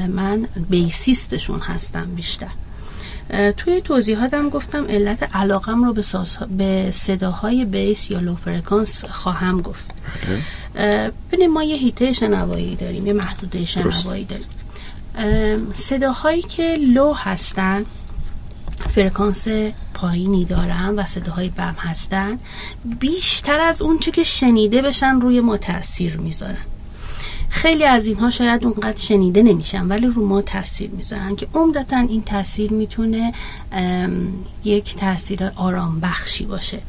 [0.08, 2.52] من bassist شون هستم بیشتر.
[3.58, 6.04] توی توضیحاتم گفتم علت علاقم رو به,
[6.58, 9.86] به صداهای bass یا low فرکانس خواهم گفت.
[11.32, 14.48] ببینیم ما یه حیطه شنوایی داریم یه محدوده شنوایی داریم.
[15.74, 17.86] صداهایی که low هستن
[18.90, 19.48] فرکانس
[19.94, 22.40] پایینی دارن و صداهای بم هستن
[23.00, 26.66] بیشتر از اونچه که شنیده بشن روی ما تاثیر می‌ذارن.
[27.56, 32.24] خیلی از اینها شاید اونقدر شنیده نمیشن ولی رو ما تاثیر می‌ذارن که عمدتا این
[32.24, 33.34] تاثیر می‌تونه
[34.64, 36.80] یک تاثیر آرام بخشی باشه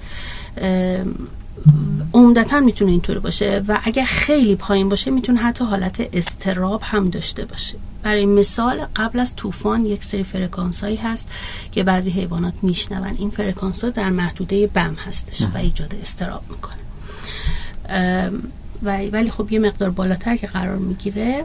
[2.12, 7.44] عمدتا می‌تونه اینطور باشه و اگر خیلی پایین باشه می‌تونه حتی حالت استراب هم داشته
[7.44, 7.74] باشه.
[8.02, 11.30] برای مثال قبل از طوفان یک سری فرکانس هایی هست
[11.72, 13.16] که بعضی حیوانات میشنون.
[13.18, 16.76] این فرکانس ها در محدوده بم هستش و ایجاد استراب می‌کنه.
[18.82, 21.44] ولی خب یه مقدار بالاتر که قرار می‌گیره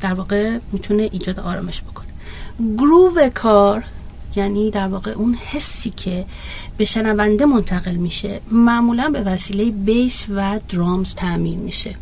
[0.00, 2.08] در واقع می‌تونه ایجاد آرامش بکنه.
[2.76, 3.84] گروه کار
[4.36, 6.24] یعنی در واقع اون حسی که
[6.76, 11.94] به شنونده منتقل میشه معمولا به وسیله بیس و درامز تعمین میشه.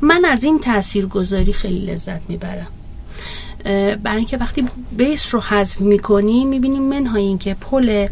[0.00, 2.66] من از این تأثیر گذاری خیلی لذت می‌برم.
[4.02, 4.64] برای اینکه وقتی
[4.96, 8.08] بیس رو حذف می‌کنی می‌بینیم منهای اینکه پل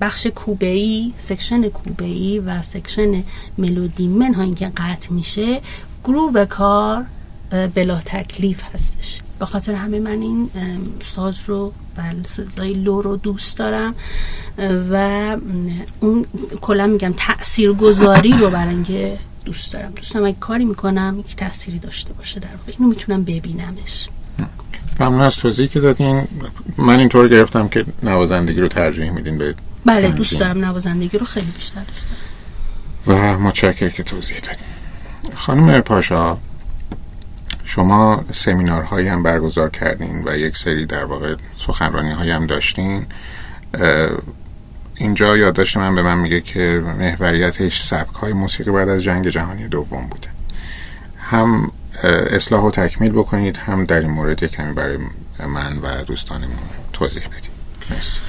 [0.00, 3.24] بخش کوبه‌ای section کوبه‌ای و section
[3.58, 4.08] ملودی.
[4.08, 5.60] منهای اینکه قطع میشه
[6.04, 7.04] گروه کار
[7.74, 9.20] بلا تکلیف هستش.
[9.38, 10.50] به خاطر همین من این
[11.00, 13.94] ساز رو و سازای low رو دوست دارم
[14.90, 15.36] و
[16.00, 16.26] اون
[16.60, 19.92] کلا میگم تأثیر گذاری رو برای اینکه دوست دارم.
[19.96, 22.72] دوست دارم کاری می‌کنم یک تأثیری داشته باشه در واقع.
[22.78, 24.08] اینو می‌تونم ببینمش.
[25.00, 26.28] ممنون از توضیحی که دادین
[26.76, 31.50] من اینطور گرفتم که نوازندگی رو ترجیح میدین به بله دوست دارم نوازندگی رو خیلی
[31.50, 32.06] بیشتر دوست
[33.06, 33.36] دارم.
[33.36, 34.66] و متشکر که توضیح دادین.
[35.34, 36.36] خانم پاشا
[37.64, 43.06] شما سمینارهایی هم برگزار کردین و یک سری در واقع سخنرانی هایی هم داشتین.
[44.94, 49.68] اینجا یادداشت من به من میگه که محوریتش سبک های موسیقی بعد از جنگ جهانی
[49.68, 50.28] دوم بوده.
[51.18, 51.72] هم
[52.04, 53.56] اصلاح و تکمیل بکنید.
[53.56, 54.98] هم در این مورد کمی برای
[55.48, 56.56] من و دوستانمون
[56.92, 57.50] توضیح بدید.
[57.90, 58.20] مرسی.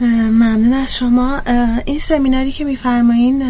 [0.00, 1.40] ممنون از شما.
[1.84, 3.42] این سمیناری که میفرمایین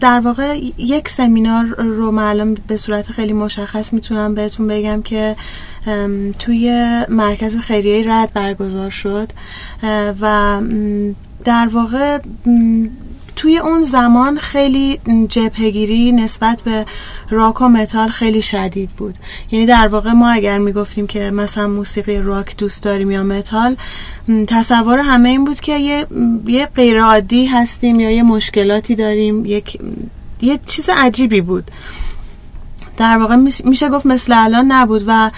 [0.00, 5.36] در واقع یک سمینار رو معلوم به صورت خیلی مشخص می‌تونم بهتون بگم که
[6.38, 9.32] توی مرکز خیریه رد برگزار شد.
[10.20, 10.60] و
[11.44, 12.18] در واقع
[13.38, 16.86] توی اون زمان خیلی جبهگیری نسبت به
[17.30, 19.14] راک و متال خیلی شدید بود.
[19.50, 23.76] یعنی در واقع ما اگر می‌گفتیم که مثلا موسیقی راک دوست داریم یا متال
[24.46, 26.06] تصور همه این بود که یه,
[26.46, 26.98] یه غیر
[27.52, 29.78] هستیم یا یه مشکلاتی داریم یک
[30.40, 31.70] یه چیز عجیبی بود.
[32.96, 35.30] در واقع میشه گفت مثل الان نبود و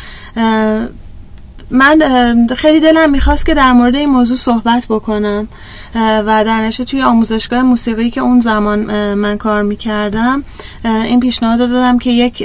[1.71, 5.49] من خیلی دلم می‌خواست که در مورد این موضوع صحبت بکنم
[5.95, 10.45] و در توی آموزشگاه موسیقی که اون زمان من کار می‌کردم
[10.85, 12.39] این پیشنهاد دادم که یک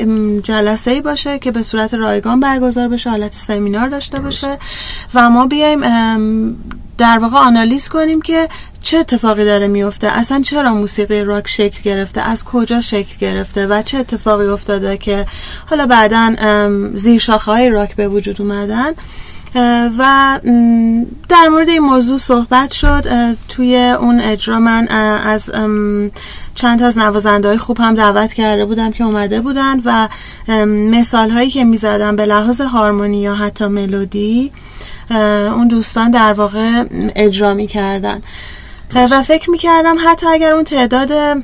[0.44, 4.58] جلسه ای باشه که به صورت رایگان برگزار بشه حالت سمینار داشته باشه
[5.14, 5.82] و ما بیایم
[6.98, 8.48] در واقع آنالیز کنیم که
[8.86, 13.82] چه اتفاقی داره میفته اصلا چرا موسیقی راک شکل گرفته؟ از کجا شکل گرفته؟ و
[13.82, 15.26] چه اتفاقی افتاده که
[15.66, 16.36] حالا بعدا
[16.94, 18.92] زیر شاخه های راک به وجود اومدن؟
[19.98, 20.40] و
[21.30, 23.06] در مورد این موضوع صحبت شد.
[23.48, 24.88] توی اون اجرا من
[25.26, 25.52] از
[26.56, 30.08] چند از نوازنده های خوب هم دعوت کرده بودم که اومده بودن و
[30.66, 34.52] مثال هایی که می زدم به لحاظ هارمونی یا حتی ملودی
[35.52, 36.84] اون دوستان در واقع
[37.16, 38.22] اجرا می کردن
[38.94, 41.44] و فکر می کردم حتی اگر اون تعداد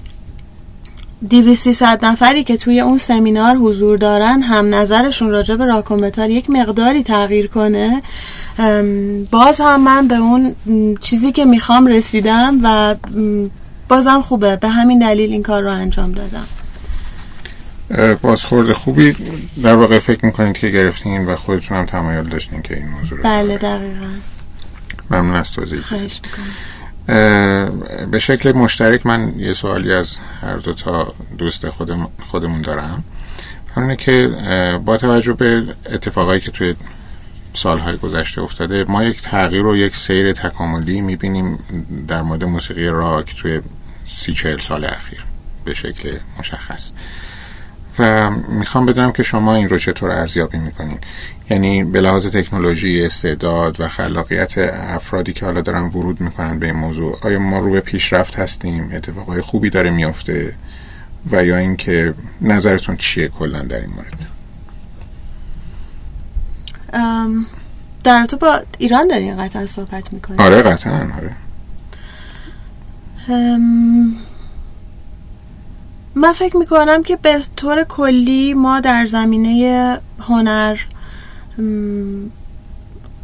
[1.27, 6.49] دیویستی صد نفری که توی اون سمینار حضور دارن هم نظرشون راجع به راکومتال یک
[6.49, 8.01] مقداری تغییر کنه
[9.31, 10.55] باز هم من به اون
[11.01, 12.95] چیزی که می‌خوام رسیدم و
[13.89, 14.55] بازم خوبه.
[14.55, 16.47] به همین دلیل این کار رو انجام دادم.
[18.21, 19.15] بازخورد خوبی.
[19.63, 23.23] در واقع فکر می‌کنید که گرفتین و خودتون هم تمایل داشتین که این موضوع رو
[23.23, 24.05] بله دقیقا.
[25.11, 25.81] ممنون از توضیح.
[28.11, 33.03] به شکل مشترک من یه سوالی از هر دو تا دوست خودم خودمون دارم.
[33.75, 34.27] همینه که
[34.85, 36.75] با توجه به اتفاقایی که توی
[37.53, 41.59] سالهای گذشته افتاده ما یک تغییر و یک سیر تکاملی می‌بینیم
[42.07, 43.61] در مورد موسیقی راک توی
[44.05, 45.25] سی چهل سال اخیر
[45.65, 46.91] به شکل مشخص.
[47.99, 50.99] و می‌خوام بدونم که شما این رو چطور ارزیابی می‌کنین.
[51.49, 56.75] یعنی به لحاظ تکنولوژی استعداد و خلاقیت افرادی که حالا دارن ورود می‌کنن به این
[56.75, 60.53] موضوع آیا ما رو به پیشرفت هستیم؟ اتفاقای خوبی داره میافته؟
[61.31, 64.27] و یا اینکه نظرتون چیه کلا در این مورد؟
[68.03, 71.31] در تو با ایران داری قطعا صحبت می‌کنی آره قطعا آره.
[76.15, 80.77] من فکر می‌کنم که به طور کلی ما در زمینه هنر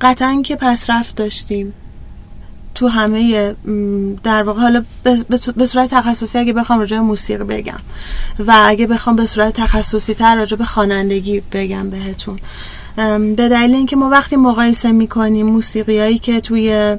[0.01, 1.73] قطعا که پسرفت داشتیم.
[2.75, 3.55] تو همه
[4.23, 4.83] در واقع حالا
[5.57, 7.79] به صورت تخصصی اگه بخوام راجع موسیقی بگم
[8.39, 12.39] و اگه بخوام به صورت تخصصی تر راجع به خوانندگی بگم بهتون.
[13.35, 16.97] به دلیل اینکه ما وقتی مقایسه می‌کنیم موسیقی هایی که توی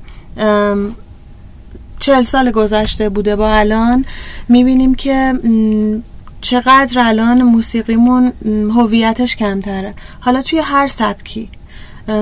[1.98, 4.04] چهل سال گذشته بوده با الان
[4.48, 5.34] می‌بینیم که
[6.40, 8.32] چقدر الان موسیقیمون
[8.76, 9.94] هویتش کمتره.
[10.20, 11.48] حالا توی هر سبکی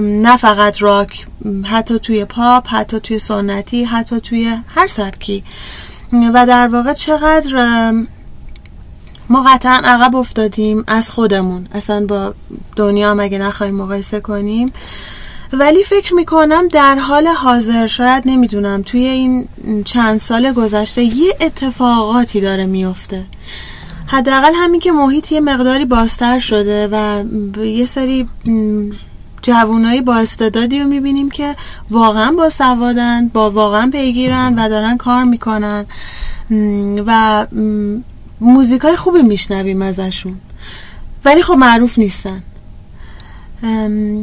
[0.00, 1.26] نه فقط راک
[1.64, 5.44] حتی توی پاپ حتی توی سنتی حتی توی هر سبکی.
[6.12, 7.92] و در واقع چقدر
[9.28, 11.68] ما قطعا عقب افتادیم از خودمون.
[11.72, 12.34] اصلا با
[12.76, 14.72] دنیا هم اگه نخواهیم مقایسه کنیم.
[15.52, 19.48] ولی فکر می‌کنم در حال حاضر شاید نمی‌دونم توی این
[19.84, 23.24] چند سال گذشته یه اتفاقاتی داره میفته
[24.06, 27.24] حداقل همین که محیط یه مقداری بازتر شده و
[27.64, 28.28] یه سری
[29.42, 31.56] جوانایی با استعدادی رو می‌بینیم که
[31.90, 35.86] واقعا با سوادن با واقعا پیگیرن و دارن کار می‌کنن.
[37.06, 37.46] و
[38.40, 40.36] موزیکای خوبی میشنویم ازشون.
[41.24, 42.42] ولی خب معروف نیستن.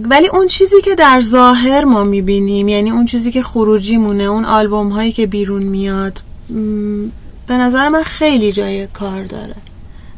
[0.09, 4.45] ولی اون چیزی که در ظاهر ما می‌بینیم یعنی اون چیزی که خروجی مونه اون
[4.45, 6.23] آلبوم هایی که بیرون میاد
[7.47, 9.55] به نظر من خیلی جای کار داره.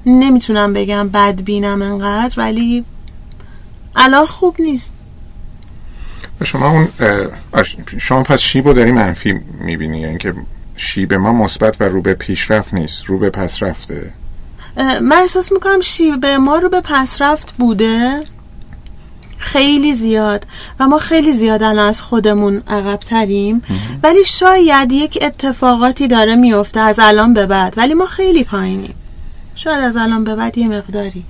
[0.06, 2.86] نمی‌تونم بگم بد بینم انقدر ولی
[3.96, 4.92] الان خوب نیست.
[6.44, 6.88] شما اون
[7.98, 10.34] شما پس شیب رو داری منفی می‌بینی یعنی که
[10.78, 14.12] شیب ما مثبت و رو به پیشرفت نیست رو به پس رفته.
[14.78, 18.24] من احساس می‌کنم شیب ما رو به پسرفت بوده.
[19.46, 20.46] خیلی زیاد
[20.80, 23.62] و ما خیلی زیاد از خودمون عقب تریم
[24.04, 27.74] ولی شاید یک اتفاقاتی داره میفته از الان به بعد.
[27.78, 28.96] ولی ما خیلی پایینیم.
[29.56, 31.24] شاید از الان به بعد یه مقداری.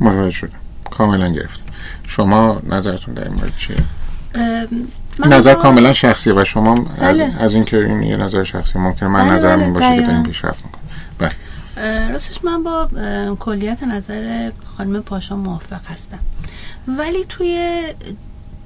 [0.00, 0.58] متوجه شدم.
[0.90, 1.60] کاملا گرفت.
[2.06, 3.76] شما نظرتون در این مورد چیه؟
[5.26, 7.24] نظر کاملا شخصیه و شما بله.
[7.24, 10.22] از, از اینکه این یه نظر شخصی ممکن من بله نظرم این باشه که این
[10.22, 10.81] پیشرفت می‌کنه بله
[11.76, 12.88] راستش من با
[13.40, 16.18] کلیت نظر خانم پاشا موافق هستم.
[16.88, 17.82] ولی توی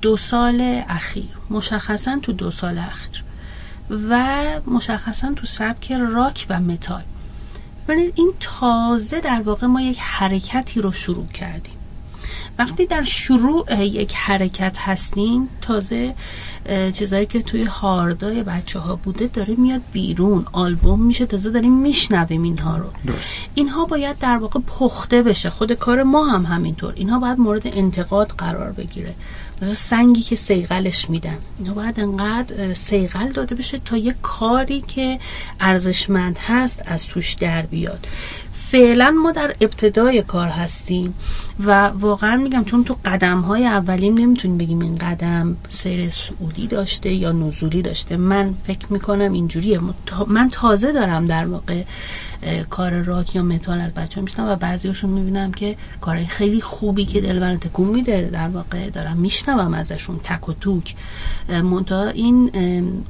[0.02, 3.24] دو سال اخیر مشخصا تو دو سال اخیر
[3.90, 7.02] و مشخصا تو سبک راک و متال.
[7.88, 11.75] ولی این تازه در واقع ما یک حرکتی رو شروع کردیم.
[12.58, 16.14] وقتی در شروع یک حرکت هستیم تازه
[16.92, 20.46] چیزایی که توی هاردای بچه ها بوده داره میاد بیرون.
[20.52, 22.86] آلبوم میشه تازه داریم میشنویم اینها رو.
[23.54, 25.50] اینها باید در واقع پخته بشه.
[25.50, 26.92] خود کار ما هم همینطور.
[26.96, 29.14] اینها باید مورد انتقاد قرار بگیره.
[29.62, 31.38] مثلا سنگی که سیغلش میدن.
[31.58, 35.18] اینا باید انقدر سیغل داده بشه تا یه کاری که
[35.60, 38.06] ارزشمند هست از توش در بیاد.
[38.70, 41.14] فعلا ما در ابتدای کار هستیم
[41.64, 47.12] و واقعا میگم چون تو قدم های اولیم نمی‌تونیم بگیم این قدم سیر سعودی داشته
[47.12, 48.16] یا نزولی داشته.
[48.16, 49.80] من فکر می‌کنم اینجوریه.
[50.26, 51.82] من تازه دارم در واقع
[52.70, 57.20] کار راک یا متال از بچه میشنم و بعضیاشون می‌بینم که کارهای خیلی خوبی که
[57.20, 60.94] دل من تکون میده در واقع دارم میشنوم ازشون تک و توک.
[61.48, 62.50] منتها این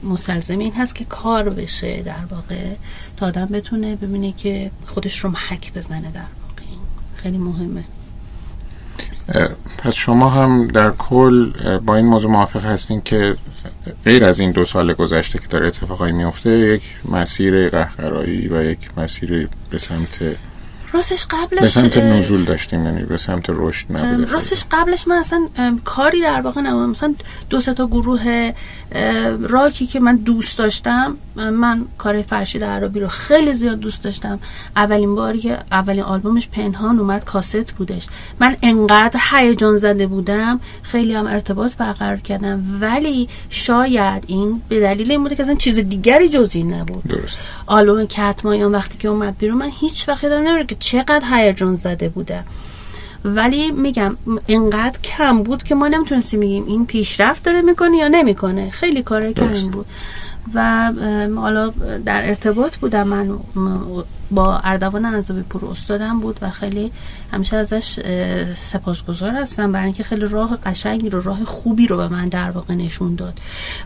[0.03, 2.75] مسلزم این هست که کار بشه در واقع
[3.17, 6.73] تا آدم بتونه ببینه که خودش رو محک بزنه در واقع.
[7.17, 7.85] خیلی مهمه.
[9.79, 13.37] پس شما هم در کل با این موضوع موافق هستین که
[14.05, 18.79] غیر از این دو سال گذشته که داره اتفاقایی میفته یک مسیر قهقرایی و یک
[18.97, 20.37] مسیر به سمت
[20.93, 25.49] راستش قبلش به سمت نزول داشتیم یعنی به سمت رشد نبوده راستش قبلش من اصلا
[25.85, 27.15] کاری در واقع نبودم مثلا
[27.51, 28.53] دو تا گروه
[29.41, 34.39] راکی که من دوست داشتم من کار فرشید عربی رو خیلی زیاد دوست داشتم.
[34.77, 38.07] اولین باری که اولین آلبومش پنهان اومد کاست بودش.
[38.41, 42.65] من انقدر هیجان زده بودم خیلی هم ارتباط برقرار کردم.
[42.81, 47.03] ولی شاید این به دلیل این بوده که اصلا چیز دیگری جز این نبود.
[47.03, 47.39] درست.
[47.67, 52.45] آلبوم کتمایان وقتی که اومد بیرون من هیچ وقت یادم که چقدر هیجان زده بوده.
[53.25, 54.17] ولی میگم
[54.47, 58.71] اینقدر کم بود که ما نمی‌تونستیم میگیم این پیشرفت داره می‌کنه یا نمی‌کنه.
[58.71, 59.87] خیلی کار کمی بود.
[60.55, 60.93] و
[61.37, 61.73] حالا
[62.05, 63.09] در ارتباط بودم.
[63.09, 63.39] من
[64.31, 66.93] با اردوان انزوی پور استادم بود و خیلی
[67.33, 68.01] همیشه ازش
[68.55, 69.73] سپاسگزار هستم.
[69.73, 73.41] برای اینکه خیلی راه قشنگی رو راه خوبی رو به من در واقع نشون داد.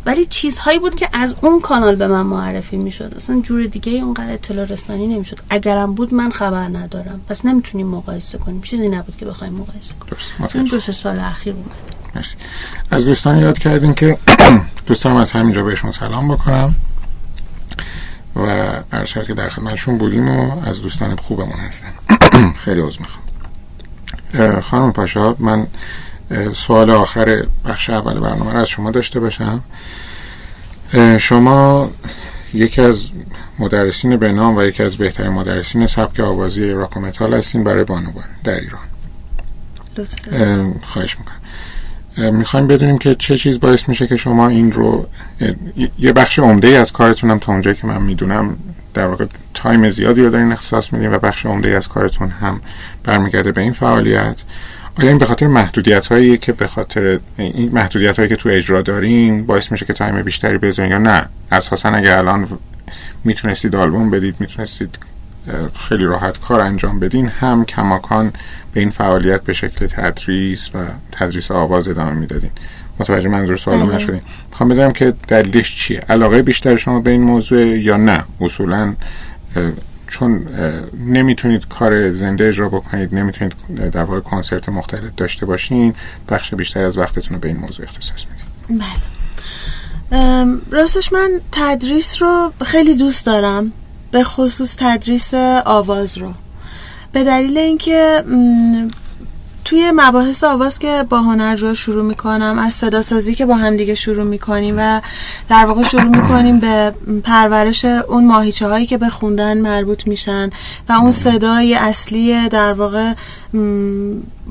[0.06, 3.14] ولی چیزهایی بود که از اون کانال به من معرفی می‌شد.
[3.16, 5.38] اصلا جور دیگه اونقدر اطلاع رسانی نمی‌شد.
[5.50, 7.20] اگرم بود من خبر ندارم.
[7.28, 8.60] پس نمی‌تونیم مقایسه کنیم.
[8.60, 10.50] چیزی نبود که بخوایم مقایسه کنیم.
[10.54, 12.36] این دو سال اخیر اومد مرسی.
[12.90, 14.18] از دوستان یاد کردین که
[14.90, 16.74] دوستان از همینجا بهشون سلام بکنم
[18.36, 21.92] و ارشد که در خدمتشون بودیم و از دوستان خوبمون هستن.
[22.64, 24.60] خیلی عوض می‌خوام.
[24.60, 25.66] خانم پاشا من
[26.52, 29.60] سوال آخر بخش اول برنامه رو از شما داشته باشم.
[31.18, 31.90] شما
[32.54, 33.08] یکی از
[33.58, 38.24] مدرسین به نام و یکی از بهترین مدرسین سبک آوازی راک متال هستین برای بانوان
[38.44, 38.82] در ایران.
[40.82, 41.39] خواهش می‌کنم.
[42.20, 45.06] می‌خوایم بدونیم که چه چیز باعث میشه که شما این رو
[45.98, 48.56] یه بخش عمده ای از کارتونم تا اونجایی که من می‌دونم
[48.94, 52.60] در واقع time زیادی رو دارین اختصاص میدین و بخش عمده ای از کارتون هم
[53.04, 54.36] برمیگرده به این فعالیت.
[54.98, 58.82] آیا این به خاطر محدودیت هایی که به خاطر این محدودیت هایی که تو اجرا
[58.82, 62.48] دارین باعث میشه که time بیشتری بذارین یا نه؟ اساسا اگر الان
[63.24, 64.98] می‌تونستید آلبوم بدید می‌تونستید
[65.88, 68.32] خیلی راحت کار انجام بدین هم کماکان
[68.72, 70.78] به این فعالیت به شکل تدریس و
[71.12, 72.50] تدریس آواز ادامه می‌دادین.
[72.98, 73.96] متوجه منظور سوالم بله.
[73.96, 74.20] نشدین؟
[74.50, 78.94] می‌خوام بدونم که دلیلش چیه؟ علاقه بیشتر شما به این موضوع یا نه؟ اصولا
[80.06, 80.46] چون
[81.06, 83.54] نمی‌تونید کار زنده اجرا بکنید نمی‌تونید
[83.92, 85.94] در واقع کنسرت مختلف داشته باشین
[86.28, 89.00] بخش بیشتر از وقتتون رو به این موضوع اختصاص می‌دید بله.
[90.70, 93.72] راستش من تدریس رو خیلی دوست دارم.
[94.10, 95.34] به خصوص تدریس
[95.64, 96.32] آواز رو.
[97.12, 98.24] به دلیل اینکه
[99.64, 103.94] توی مباحث آواز که با هنرجو شروع می‌کنم از صدا سازی که با هم دیگه
[103.94, 105.00] شروع می‌کنیم و
[105.48, 106.94] در واقع شروع می‌کنیم به
[107.24, 110.50] پرورش اون ماهیچه هایی که به خوندن مربوط میشن
[110.88, 113.12] و اون صدای اصلی در واقع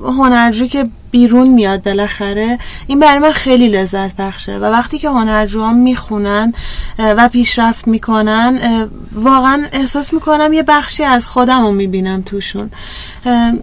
[0.03, 4.57] هنرجو که بیرون میاد بالاخره این برای من خیلی لذت بخشه.
[4.57, 6.53] و وقتی که هنرجوها می‌خونن
[6.99, 8.59] و پیشرفت می‌کنن
[9.13, 12.69] واقعا احساس می‌کنم یه بخشی از خودم رو می‌بینم توشون.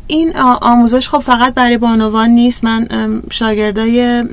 [0.07, 2.65] این آموزش خب فقط برای بانوان نیست.
[2.65, 2.89] من
[3.31, 4.25] شاگردای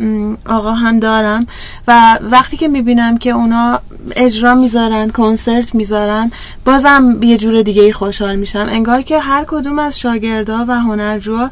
[0.45, 1.47] آقا هم دارم.
[1.88, 3.80] و وقتی که می‌بینم که اونا
[4.16, 6.32] اجرا می‌ذارن کنسرت می‌ذارن
[6.66, 8.68] بازم یه جور دیگه خوشحال میشم.
[8.72, 11.49] انگار که هر کدوم از شاگردا و هنرجوها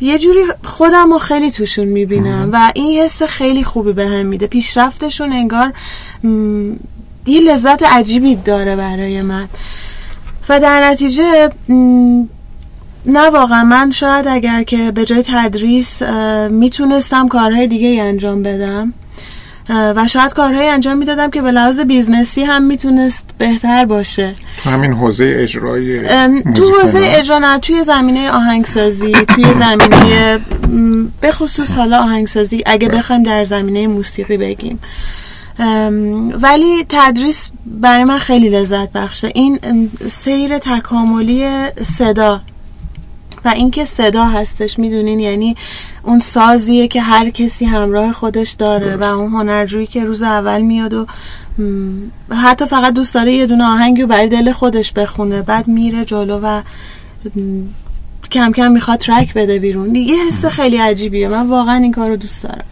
[0.00, 4.46] یه جوری خودم رو خیلی توشون می‌بینم و این حس خیلی خوبی به هم میده.
[4.46, 5.72] پیشرفتشون انگار
[7.26, 9.48] یه لذت عجیبی داره برای من.
[10.48, 11.48] و در نتیجه
[13.06, 16.02] نه واقعا من شاید اگر که به جای تدریس
[16.50, 18.94] می‌تونستم کارهای دیگه انجام بدم.
[19.70, 24.32] و شاید کارهایی انجام می‌دادم که به لحاظ business ی هم می‌تونست بهتر باشه.
[24.62, 26.02] تو همین حوزه اجرای
[26.54, 30.40] تو حوزه اجرا نه توی زمینه آهنگسازی توی زمینه
[31.20, 34.78] به خصوص حالا آهنگسازی اگه بخوایم در زمینه موسیقی بگیم.
[36.42, 39.30] ولی تدریس برای من خیلی لذت بخشه.
[39.34, 39.58] این
[40.08, 41.46] سیر تکاملی
[41.82, 42.40] صدا.
[43.44, 45.56] و اینکه صدا هستش می‌دونین؟ یعنی
[46.02, 50.94] اون سازیه که هر کسی همراه خودش داره و اون هنرجویی که روز اول میاد
[50.94, 51.06] و
[52.34, 56.40] حتی فقط دوست داره یه دونه آهنگی رو برای دل خودش بخونه بعد میره جلو
[56.42, 56.62] و
[58.30, 59.94] کم کم می‌خواد ترک بده بیرون.
[59.94, 61.28] یه حس خیلی عجیبیه.
[61.28, 62.64] من واقعا این کار رو دوست دارم.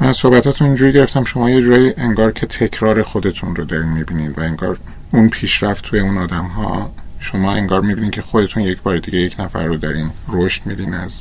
[0.00, 4.40] من صحبتاتون اینجوری گرفتم شما یه جوری انگار که تکرار خودتون رو دارین می‌بینید و
[4.40, 4.78] انگار
[5.12, 6.90] اون پیشرفت توی اون آدم ها
[7.24, 11.20] شما انگار می‌بینید که خودتون یک بار دیگه یک نفر رو دارین رشد میدین از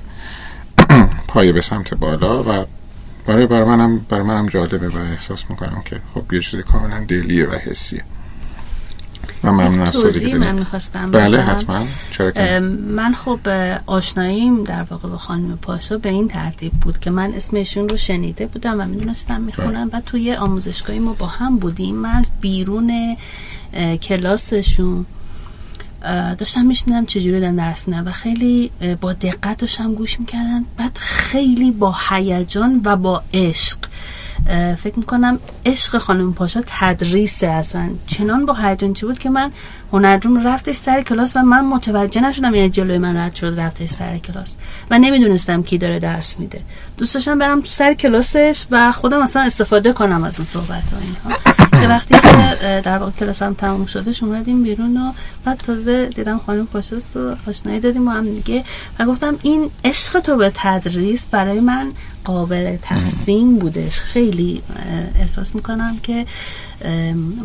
[1.28, 2.66] پایه به سمت بالا و
[3.26, 7.47] برای بر منم بر منم جالبه و احساس می‌کنم که خب یه چیزی کاملا دلیه
[7.47, 8.04] و حسیه.
[9.43, 11.86] و ممنون از توضیح من می‌خواستم بله حتما.
[12.12, 13.39] چرا من خب
[13.86, 18.47] آشناییم در واقع با خانم پاشا به این ترتیب بود که من اسمشون رو شنیده
[18.47, 21.95] بودم و می‌دونستم می‌خونم و توی آموزشگاهی ما با هم بودیم.
[21.95, 23.18] من از بیرون
[24.01, 25.06] کلاسشون
[26.38, 31.72] داشتم میشنیدم چجوری دارن درس میدن و خیلی با دقت داشتم گوش می‌کردن بعد خیلی
[31.72, 33.78] با هیجان و با عشق
[34.78, 37.89] فکر می‌کنم عشق خانم پاشا تدریسه اصلا.
[38.08, 39.51] چنان با هیجان چی بود که من
[39.93, 44.18] هنرجوم رفتش سر کلاس و من متوجه نشدم یعنی جلوی من رد شد رفتش سر
[44.18, 44.56] کلاس
[44.91, 46.62] و نمی‌دونستم کی داره درس میده.
[46.97, 51.89] دوست داشتم برم سر کلاسش و خودم اصلا استفاده کنم از اون صحبت ها که
[51.89, 55.11] وقتی که در واقع کلاسم تموم شده اومدیم بیرون و
[55.45, 58.63] بعد تازه دیدم خانم پاشاست و آشنایی دادیم و هم دیگه.
[58.99, 61.91] و گفتم این عشق تو به تدریس برای من
[62.23, 63.99] قابل تحسین بودش.
[63.99, 64.61] خیلی
[65.19, 66.25] احساس می‌کنم که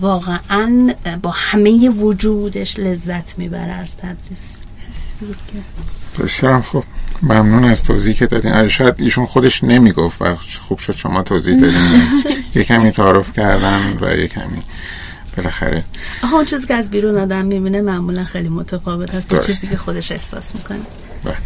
[0.01, 4.59] واقعا با همه وجودش لذت می‌بره از تدریس.
[6.23, 6.85] بسیارم خوب.
[7.23, 8.69] ممنون از توضیحی که دادین.
[8.69, 10.37] شاید ایشون خودش نمی‌گفت و
[10.69, 12.03] خوب شد شما توضیح دادین.
[12.55, 14.63] یه کمی تعارف کردن و یه کمی
[15.37, 15.85] بالاخره.
[16.33, 20.13] اون چیزی که از بیرون آدم می‌بینه معمولا خیلی متفاوت هست با چیزی که خودش
[20.13, 20.79] احساس می‌کنه.
[21.25, 21.37] بله.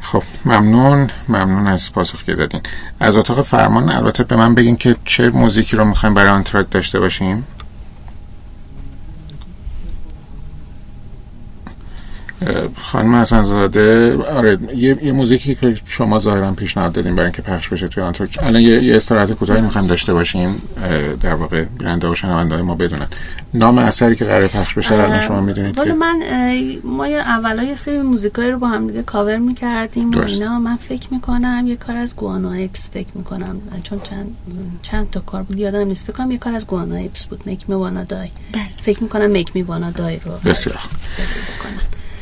[0.00, 1.10] خب ممنون.
[1.28, 2.60] ممنون از پاسخ که دادین.
[3.00, 6.70] از اتاق فرمان البته به من بگین که چه موزیکی رو می‌خوایم برای آن ترک
[6.70, 7.46] داشته باشیم؟
[12.76, 17.88] خانم حسنزاده آره یه, یه موزیکی که شما ظاهرا پیشنهاد دادیم برای اینکه پخش بشه
[17.88, 20.62] توی آنتور الان یه, یه استراحت کوتاهی می‌خوایم داشته باشیم
[21.20, 23.06] در واقع بیننده و شنونده ما بدونن.
[23.54, 26.22] نام اثری که قرار پخش بشه الان شما می‌دونید که من
[26.84, 30.58] ما یه اولا یه سری موزیکایی رو با هم دیگه کاور می‌کردیم و اینا.
[30.58, 33.60] من فکر می‌کنم یه کار از گوانا اپس فکر می‌کنم.
[33.82, 34.36] چون چند
[34.82, 36.06] چند تا کار بود یادم نیست.
[36.06, 37.42] فکر کنم یه کار از گوانا اپس بود.
[37.46, 38.28] میک می وانا دای
[38.82, 40.80] فکر می‌کنم میک می وانا دای رو بسیار.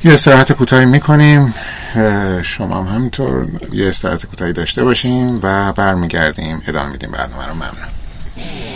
[0.04, 1.54] یه استراحت کوتاهی می‌کنیم.
[2.42, 6.62] شما هم همینطور یه استراحت کوتاهی داشته باشیم و برمیگردیم.
[6.68, 7.10] ادامه میدیم.
[7.10, 8.73] برنامه رو ممنون.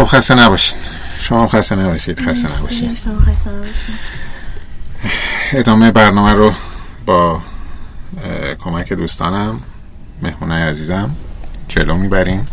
[0.00, 0.76] خب خسته نباشید.
[1.20, 2.98] شما خسته نباشید خسته نباشید.
[5.52, 6.54] ادامه برنامه رو
[7.06, 7.42] با
[8.58, 9.60] کمک دوستانم
[10.22, 11.10] مهمونه عزیزم
[11.68, 12.48] جلو می‌بریم.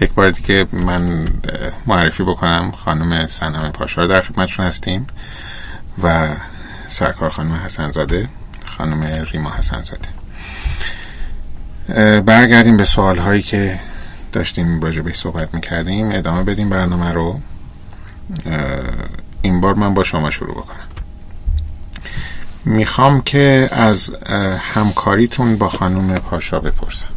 [0.00, 1.28] یک بار دیگه من
[1.86, 2.72] معرفی بکنم.
[2.84, 5.06] خانم سنم پاشار در خدمتشون هستیم
[6.02, 6.36] و
[6.86, 8.28] سرکار خانم حسنزاده
[8.76, 10.08] خانم ریما حسنزاده.
[12.20, 13.80] برگردیم به سوال هایی که
[14.32, 17.40] داشتیم راجع به صحبت می‌کردیم ادامه بدیم برنامه رو.
[19.42, 20.86] این بار من با شما شروع بکنم.
[22.64, 24.10] می‌خوام که از
[24.74, 27.08] همکاریتون با خانم پاشا بپرسم.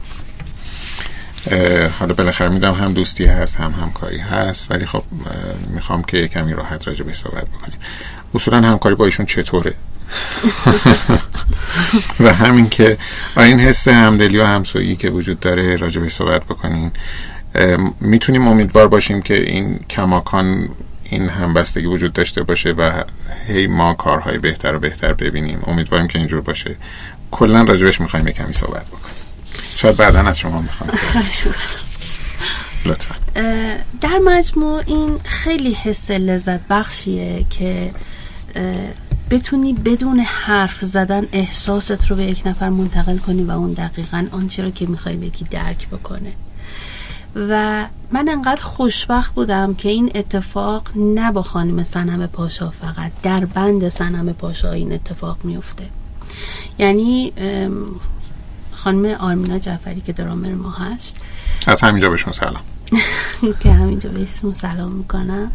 [2.00, 5.04] حالا بالاخره میدم هم دوستی هست هم همکاری هست ولی خب
[5.70, 7.78] می‌خوام که کمی راحت راجع به صحبت بکنیم.
[8.36, 9.74] اصولا همکاری با ایشون چطوره؟
[12.20, 12.98] و همین که
[13.38, 16.92] این حس همدلی و همسویی که وجود داره راجع به صحبت بکنین.
[18.02, 20.70] می‌تونیم امیدوار باشیم که این کماکان
[21.04, 23.04] این همبستگی وجود داشته باشه و
[23.48, 25.60] هی ما کارهای بهتر و بهتر ببینیم.
[25.68, 26.76] امیدواریم که اینجور باشه.
[27.32, 29.16] کلا راجبش می‌خوایم یه کمی صحبت بکنیم.
[29.76, 30.90] شاید بعدا از شما می‌خوام.
[32.86, 33.16] لطفا.
[34.02, 37.92] در مجموع این خیلی حس لذت بخشیه که
[39.32, 44.64] بتونی بدون حرف زدن احساست رو به یک نفر منتقل کنی و اون دقیقا آنچه
[44.64, 46.32] رو که می‌خوای بگی درک بکنه.
[47.36, 53.46] و من انقدر خوشبخت بودم که این اتفاق نه با خانم سنم پاشا فقط در
[53.46, 55.84] بند سنم پاشا این اتفاق میفته
[56.80, 57.34] یعنی
[58.72, 61.16] خانم آرمینا جعفری که درامر ما هست.
[61.68, 62.62] از همینجا بهشون سلام.
[63.64, 65.52] که همینجا بهشون سلام می‌کنم.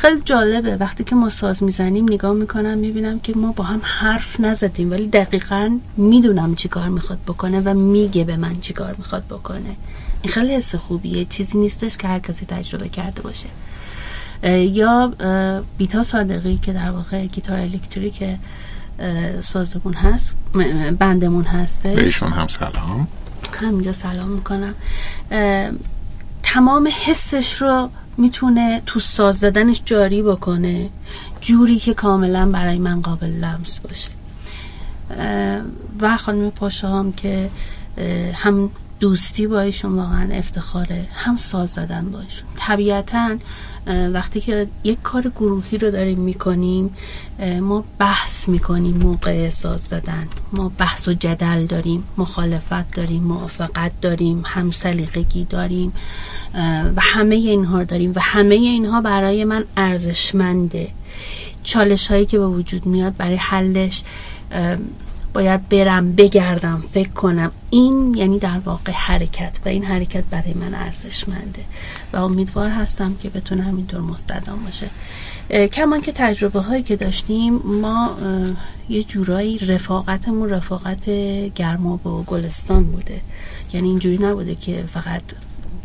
[0.00, 0.76] خیلی جالبه.
[0.76, 4.90] وقتی که ما ساز می‌زنیم نگاه می‌کنم می‌بینم که ما با هم حرف نزدیم.
[4.90, 9.76] ولی دقیقا می‌دونم چی کار می‌خواد بکنه و میگه به من چی کار می‌خواد بکنه.
[10.22, 11.24] این خیلی حس خوبیه.
[11.24, 13.48] چیزی نیستش که هر کسی تجربه کرده باشه.
[14.58, 15.12] یا
[15.78, 18.24] بیتا صادقی که در واقع گیتار الکتریک
[19.40, 20.36] سازمون هست
[20.98, 23.08] بندمون هسته بهشون هم سلام.
[23.52, 24.74] همینجا سلام می‌کنم.
[26.54, 30.88] تمام حسش رو می‌تونه تو ساز زدنش جاری بکنه
[31.40, 34.10] جوری که کاملا برای من قابل لمس باشه.
[36.00, 37.50] و خانم پاشا هم که
[38.34, 38.70] هم
[39.00, 42.48] دوستی با ایشون واقعا افتخاره هم ساز زدن با ایشون.
[42.56, 43.36] طبیعتا
[44.12, 46.96] وقتی که یک کار گروهی رو داریم می‌کنیم
[47.60, 50.28] ما بحث می‌کنیم موقع ساز زدن.
[50.52, 55.92] ما بحث و جدل داریم مخالفت داریم موافقت داریم هم سلیقگی داریم
[56.96, 58.12] و همه اینها داریم.
[58.14, 60.88] و همه اینها برای من ارزشمنده.
[61.62, 64.02] چالش هایی که به وجود میاد برای حلش
[65.32, 67.50] باید برم بگردم فکر کنم.
[67.70, 71.62] این یعنی در واقع حرکت و این حرکت برای من ارزشمنده
[72.12, 74.90] و امیدوار هستم که بتونه همینطور مستدام باشه.
[75.66, 78.16] کمان که تجربه هایی که داشتیم ما
[78.88, 81.10] یه جورایی رفاقتمون رفاقت
[81.54, 83.20] گرما و گلستان بوده.
[83.72, 85.22] یعنی اینجوری نبوده که فقط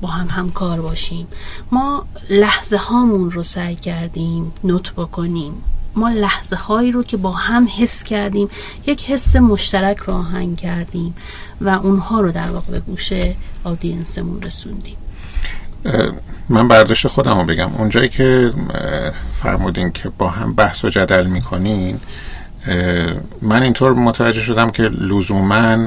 [0.01, 1.27] با هم همکار باشیم.
[1.71, 5.53] ما لحظه هامون رو سعی کردیم نوت بکنیم.
[5.95, 8.49] ما لحظه هایی رو که با هم حس کردیم
[8.87, 11.15] یک حس مشترک رو آهنگ کردیم
[11.61, 13.09] و اونها رو در واقع به گوش
[13.63, 14.97] آدینسمون رسوندیم.
[16.49, 17.69] من برداشت خودم رو بگم.
[17.77, 18.53] اونجایی که
[19.33, 21.99] فرمودین که با هم بحث و جدل می‌کنین
[23.41, 25.77] من اینطور متوجه شدم که لزوما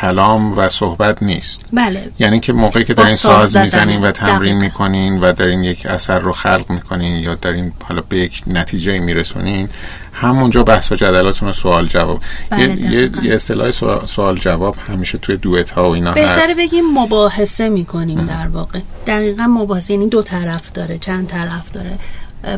[0.00, 1.60] کلام و صحبت نیست.
[1.72, 2.10] بله.
[2.18, 6.32] یعنی که موقعی که دارین ساز می‌زنین و تمرین می‌کنین و دارین یک اثر رو
[6.32, 9.68] خلق می‌کنین یا دارین حالا به یک نتیجه میرسونین
[10.12, 12.20] همونجا بحث و جدلاتون و سوال جواب.
[12.50, 13.70] بله یه, یه اصطلاح
[14.06, 18.80] سوال جواب همیشه توی دوئت ها و اینا بهتره هست بگیم مباحثه می‌کنیم در واقع.
[19.06, 21.98] دقیقا مباحثه یعنی دو طرف داره چند طرف داره.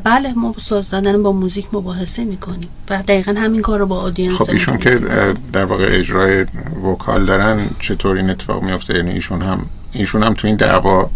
[0.04, 4.34] بله ما ساز زدن با موزیک مباحثه می‌کنیم و دقیقا همین کار رو با آدینس
[4.34, 5.00] خب ایشون که
[5.52, 6.46] در واقع اجرای
[6.84, 11.10] وکال دارن چطور این اتفاق میفته یعنی ایشون هم ایشون هم تو این دعوا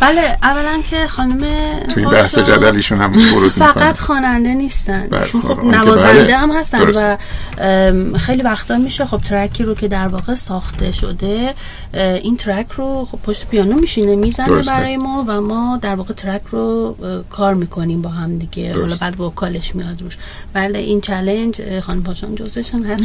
[0.00, 1.40] بله اولا که خانم
[1.80, 5.64] تو این بحث و هاشا جدل ایشون هم ورود فقط خواننده نیستن بله، چون خب،
[5.64, 6.36] نوازنده بله.
[6.36, 6.98] هم هستن درست.
[7.02, 11.54] و خیلی وقتا میشه خب ترکی رو که در واقع ساخته شده
[11.94, 14.72] این ترک رو خب پشت پیانو میشینه می‌زنه درسته.
[14.72, 16.96] برای ما و ما در واقع ترک رو
[17.30, 18.96] کار می‌کنیم با هم دیگه حالا.
[19.00, 20.18] بعد وکالش میاد روش
[20.52, 23.04] بله این چلنج خانم پاشام جزشون هست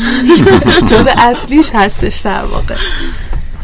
[0.92, 2.76] جز اصلیش هستش در واقع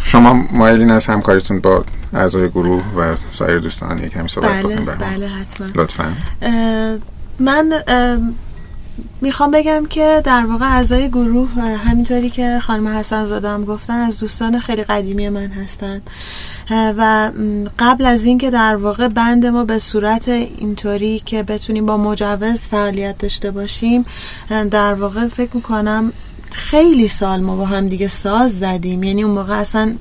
[0.10, 4.86] شما مایلین از همکاریتون با اعضای گروه و سایر دوستان یک کمی صحبت بله بکنیم
[4.86, 5.68] بله حتما.
[5.76, 6.14] لطفا.
[6.42, 6.98] اه،
[7.40, 8.18] من اه،
[9.22, 11.50] می‌خوام بگم که در واقع اعضای گروه
[11.88, 16.02] همینطوری که خانم حسن زادم گفتن از دوستان خیلی قدیمی من هستن.
[16.72, 17.32] و
[17.80, 23.18] قبل از اینکه در واقع بند ما به صورت اینطوری که بتونیم با مجوز فعالیت
[23.18, 24.06] داشته باشیم
[24.72, 26.14] در واقع فکر می‌کنم
[26.52, 29.04] خیلی سال ما با هم دیگه ساز زدیم.
[29.04, 29.96] یعنی اون موقع اصلا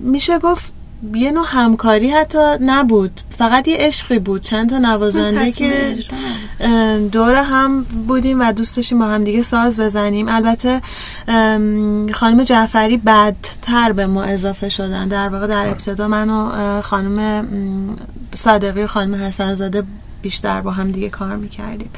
[0.00, 0.72] میشه گفت
[1.14, 3.20] یه نوع همکاری حتی نبود.
[3.38, 4.42] فقط یه عشقی بود.
[4.42, 5.96] چند تا نوازنده که
[7.12, 10.28] دور هم بودیم و دوست داشتیم با هم دیگه ساز بزنیم.
[10.28, 10.80] البته
[12.12, 15.08] خانم جعفری بعدتر به ما اضافه شدن.
[15.08, 17.48] در واقع در ابتدا من و خانم
[18.34, 19.82] صادقی و خانم حسنزاده
[20.22, 21.90] بیشتر با هم دیگه کار می‌کردیم.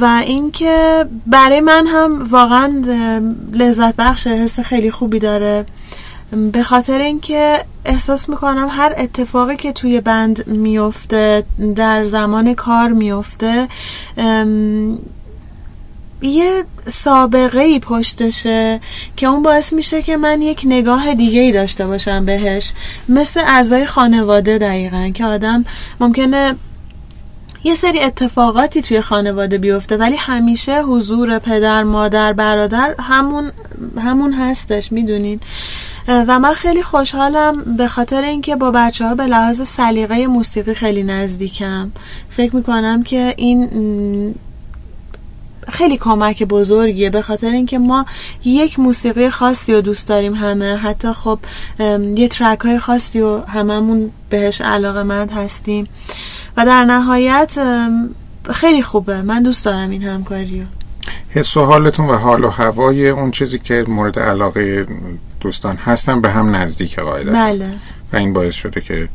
[0.00, 2.82] و اینکه برای من هم واقعا
[3.52, 5.66] لذت بخش حس خیلی خوبی داره.
[6.52, 11.44] به خاطر اینکه احساس می‌کنم هر اتفاقی که توی بند میفته
[11.76, 13.68] در زمان کار میفته
[16.22, 18.80] یه سابقه ای پشتشه
[19.16, 22.72] که اون باعث میشه که من یک نگاه دیگه ای داشته باشم بهش.
[23.08, 25.64] مثل اعضای خانواده دقیقا که آدم
[26.00, 26.54] ممکنه
[27.64, 33.52] یه سری اتفاقاتی توی خانواده بیفته ولی همیشه حضور پدر مادر برادر همون
[33.96, 35.40] همون هستش می‌دونین.
[36.08, 41.02] و من خیلی خوشحالم به خاطر اینکه با بچه ها به لحاظ سلیقه موسیقی خیلی
[41.02, 41.90] نزدیکم.
[42.30, 44.34] فکر می‌کنم که این
[45.68, 48.06] خیلی کمک بزرگیه به خاطر اینکه ما
[48.44, 50.76] یک موسیقی خاصی رو دوست داریم همه.
[50.76, 51.38] حتی خب
[52.16, 55.88] یه ترک های خاصی رو هممون بهش علاقه مند هستیم.
[56.56, 57.58] و در نهایت
[58.50, 59.22] خیلی خوبه.
[59.22, 60.66] من دوست دارم این همکاری رو.
[61.30, 64.86] حس و حالتون و حال و هوای اون چیزی که مورد علاقه
[65.40, 67.32] دوستان هستن به هم نزدیک قاعدتا.
[67.32, 67.70] بله.
[68.12, 69.08] و این باعث شده که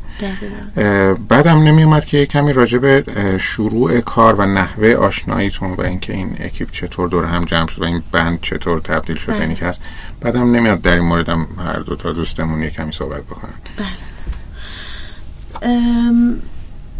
[1.28, 3.04] بعدم نمی اومد که کمی راجع به
[3.38, 7.84] شروع کار و نحوه آشناییتون و اینکه این اکیپ چطور دور هم جمع شد و
[7.84, 9.40] این بند چطور تبدیل شد بله.
[9.40, 9.80] یعنی که هست
[10.20, 13.54] بعدم نمیاد در این موردم هر دو تا دوستمون یه کمی صحبت بکنن.
[15.62, 16.36] ام،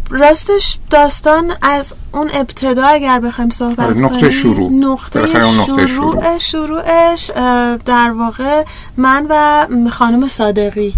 [0.09, 4.71] راستش داستان از اون ابتدا اگر بخوایم صحبت آره، نقطه کنیم شروع.
[4.71, 7.31] نقطه اون نقطه شروع شروعش
[7.85, 8.63] در واقع
[8.97, 10.93] من و خانم صادقی.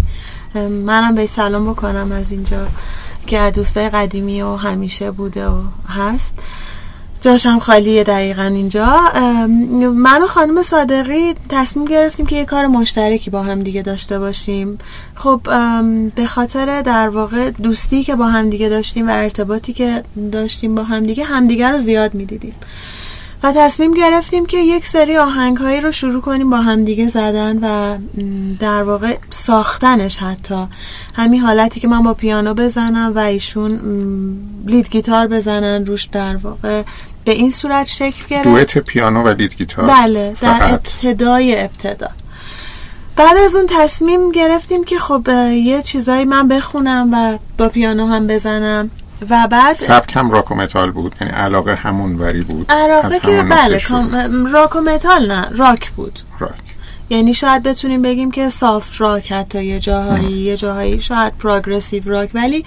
[0.54, 2.66] منم به سلام بکنم از اینجا
[3.26, 6.34] که دوستای قدیمی و همیشه بوده و هست.
[7.20, 9.00] جاشم خالیه دقیقا اینجا.
[9.94, 14.78] من و خانم صادقی تصمیم گرفتیم که یه کار مشترکی با هم دیگه داشته باشیم.
[15.14, 15.40] خب
[16.14, 20.84] به خاطر در واقع دوستی که با هم دیگه داشتیم و ارتباطی که داشتیم با
[20.84, 22.54] هم دیگه همدیگه رو زیاد می‌دیدیم.
[23.42, 27.98] و تصمیم گرفتیم که یک سری آهنگ هایی رو شروع کنیم با همدیگه زدن و
[28.60, 30.66] در واقع ساختنش حتی.
[31.14, 33.80] همین حالتی که من با پیانو بزنم و ایشون
[34.66, 36.82] لید گیتار بزنن روش در واقع
[37.24, 38.44] به این صورت شکل گرفت.
[38.44, 39.86] دویت پیانو و لید گیتار.
[39.86, 42.08] بله در ابتدای ابتدا.
[43.16, 48.26] بعد از اون تصمیم گرفتیم که خب یه چیزایی من بخونم و با پیانو هم
[48.26, 48.90] بزنم.
[49.30, 53.42] و بعد سبک هم راک و متال بود یعنی علاقه همون وری بود علاقه که
[53.42, 53.80] بله
[54.52, 56.20] راک و متال نه راک بود.
[56.38, 56.52] راک.
[57.10, 62.30] یعنی شاید بتونیم بگیم که soft rock حتی یه جاهایی یه جاهایی شاید progressive rock
[62.34, 62.64] ولی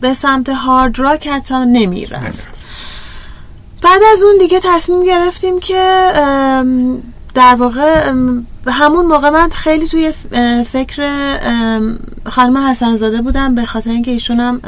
[0.00, 2.48] به سمت hard rock حتی نمی‌رفت.
[3.82, 6.12] بعد از اون دیگه تصمیم گرفتیم که
[7.34, 8.12] در واقع
[8.66, 10.12] همون موقع من خیلی توی
[10.72, 11.38] فکر
[12.26, 14.60] خانم حسنزاده بودم به خاطر اینکه ایشون هم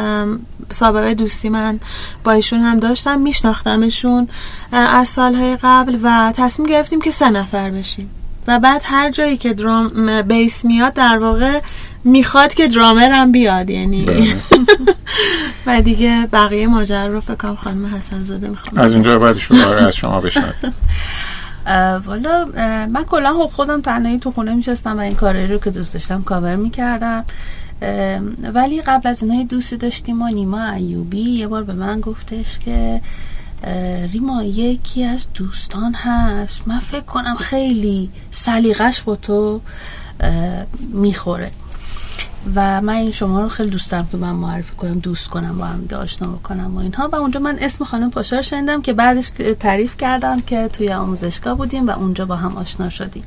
[0.70, 1.80] سابقه دوستی من
[2.24, 4.28] با ایشون هم داشتم میشناختمشون
[4.72, 8.10] از سالهای قبل و تصمیم گرفتیم که سه نفر بشیم.
[8.46, 11.60] و بعد هر جایی که درام بیس میاد در واقع
[12.04, 14.04] می‌خواد که درامر هم بیاد یعنی.
[14.04, 14.36] بله.
[15.66, 19.36] و دیگه بقیه ماجرا رو فکر کنم خانم حسن زاده می‌خوام از اینجا بعد
[19.86, 20.54] از شما بشنویم.
[22.06, 22.44] والا
[22.86, 26.22] من کلا خب خودم تنهایی تو خونه میشستم و این کاری رو که دوست داشتم
[26.22, 27.24] کاور می‌کردم.
[28.54, 31.20] ولی قبل از اینهای دوستی داشتیم و نیما ایوبی.
[31.20, 33.00] یه بار به من گفتش که
[34.12, 36.62] ریما یکی از دوستان هست.
[36.66, 39.60] من فکر کنم خیلی سلیقش با تو
[40.92, 41.50] می‌خوره.
[42.54, 45.64] و من این شما رو خیلی دوست دارم که من معرفی کنم دوست کنم با
[45.64, 47.08] هم آشنا بکنم و اینها.
[47.08, 49.30] و اونجا من اسم خانم پاشار شنیدم که بعدش
[49.60, 53.24] تعریف کردم که توی آموزشگاه بودیم و اونجا با هم آشنا شدیم.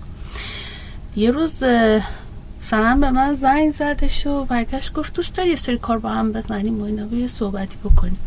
[1.16, 1.64] یه روز
[2.60, 6.32] سنم به من زنگ زدش و برگشت گفت دوست داری یه سری کار با هم
[6.32, 8.18] بزنیم و اینا یه صحبتی بکنیم.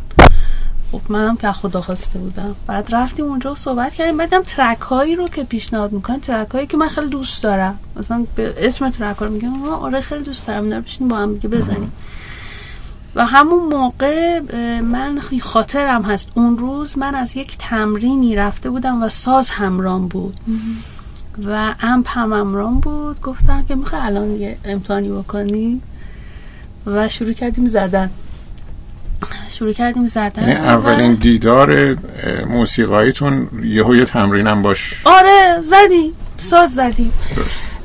[0.93, 2.55] خب منم که خدا خواسته بودم.
[2.67, 4.17] بعد رفتیم اونجا و صحبت کردیم.
[4.17, 7.79] بعدم ترک هایی رو که پیشنهاد می‌کنن ترک هایی که من خیلی دوست دارم.
[7.97, 10.65] مثلا به اسم ترک ها رو میگم آره خیلی دوست دارم.
[10.65, 11.93] اینا بشین با هم دیگه بزنیم.
[13.15, 14.41] و همون موقع
[14.81, 16.29] من خاطرم هست.
[16.35, 20.41] اون روز من از یک تمرینی رفته بودم و ساز همرام بود.
[21.47, 23.21] و امپ هم همرام بود.
[23.21, 25.81] گفتم که می‌خوای الان یه امتحانی بکنی؟
[26.87, 28.11] و شروع کردیم زدن.
[29.49, 30.43] شروع کردیم زدن.
[30.43, 31.97] یعنی اولین دیدار
[32.49, 35.03] موسیقاییتون یهو یه تمرینم باش.
[35.05, 36.13] آره زدیم.
[36.39, 37.13] ساز زدیم.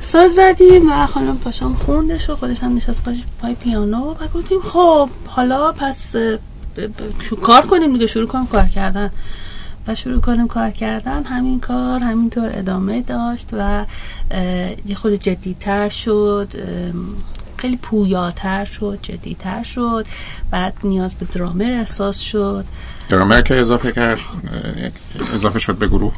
[0.00, 4.60] ساز زدیم و خانم پاشام خوندش و خودش هم نشست پای, پای پیانو و گفتیم
[4.60, 6.14] خب حالا پس
[7.20, 9.10] شو کار کنیم دیگه شروع کنیم کار کردن.
[9.88, 11.24] و شروع کنیم کار کردن.
[11.24, 13.84] همین کار همینطور ادامه داشت و
[14.86, 16.48] یه خود جدیتر شد.
[17.56, 20.06] خیلی پویاتر شد جدیتر شد.
[20.50, 22.64] بعد نیاز به درامر احساس شد.
[23.08, 24.18] درامر که اضافه کرد
[25.34, 26.12] اضافه شد به گروه؟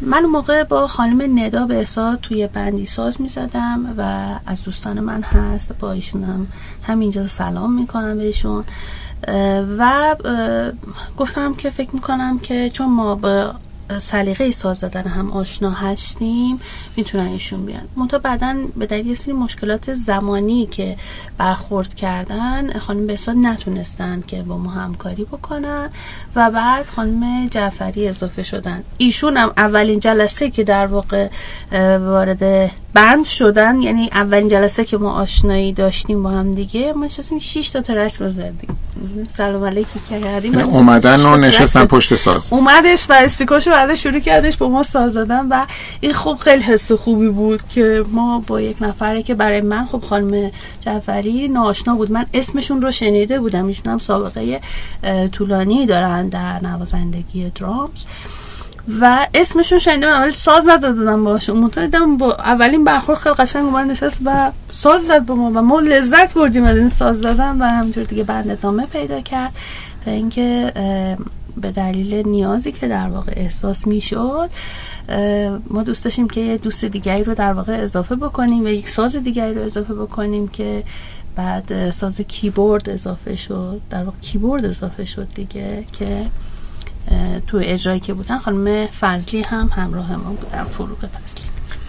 [0.00, 4.02] من اون موقع با خانم ندا به احساس توی بندی ساز می زدم و
[4.46, 6.46] از دوستان من هست با ایشون هم
[6.82, 8.64] همینجا سلام می‌کنم بهشون.
[9.78, 10.16] و
[11.16, 13.50] گفتم که فکر می‌کنم که چون ما به
[13.98, 16.60] سلیقه ساز دادن هم آشنا هستیم
[16.96, 17.88] می‌تونن ایشون بیان.
[17.96, 20.96] منتها بعدا به دلیل سری مشکلات زمانی که
[21.38, 25.90] برخورد کردن خانم بهساد نتونستن که با ما همکاری بکنن
[26.36, 28.82] و بعد خانم جعفری اضافه شدن.
[28.98, 31.28] ایشون هم اولین جلسه که در واقع
[31.98, 37.38] وارد بند شدن یعنی اولین جلسه که ما آشنایی داشتیم با هم دیگه ما نشستیم
[37.38, 38.78] 6 تا ترک رو زدیم.
[39.28, 40.54] سلام علیکی کردیم.
[40.54, 42.52] یعنی اومدن و نشستن پشت ساز.
[42.52, 45.66] اومدش و استیکاشو بعد شروع کردش با ما ساز زدن و
[46.00, 50.02] این خوب خیلی حس خوبی بود که ما با یک نفره که برای من خب
[50.08, 52.12] خانم جعفری ناشنا بود.
[52.12, 53.66] من اسمشون رو شنیده بودم.
[53.66, 54.60] ایشون هم سابقه
[55.32, 58.04] طولانی دارن در نوازندگی درامز.
[59.00, 64.22] و اسمشون شنیدم ولی ساز ندادم باشون متعدم با اولین برخورد خیلی قشنگ اومد نشست
[64.24, 68.04] و ساز زد به ما و ما لذت بردیم از این ساز زدن و همینطور
[68.04, 69.52] دیگه بند ادامه پیدا کرد
[70.04, 70.72] تا اینکه
[71.56, 74.50] به دلیل نیازی که در واقع احساس می‌شد
[75.70, 79.16] ما دوست داشتیم که یه دوست دیگری رو در واقع اضافه بکنیم و یک ساز
[79.16, 80.82] دیگری رو اضافه بکنیم که
[81.36, 83.80] بعد ساز کیبورد اضافه شد.
[83.90, 86.26] در واقع کیبورد اضافه شد دیگه که
[87.46, 91.44] تو اجرایی که بودن خانم فضلی هم همراه ما بودن فروغ فضلی.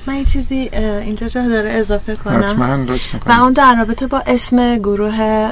[0.07, 2.43] من یه چیزی اینجا جا داره اضافه کنم.
[2.43, 2.85] حتما
[3.25, 5.51] و اون در رابطه با اسم گروه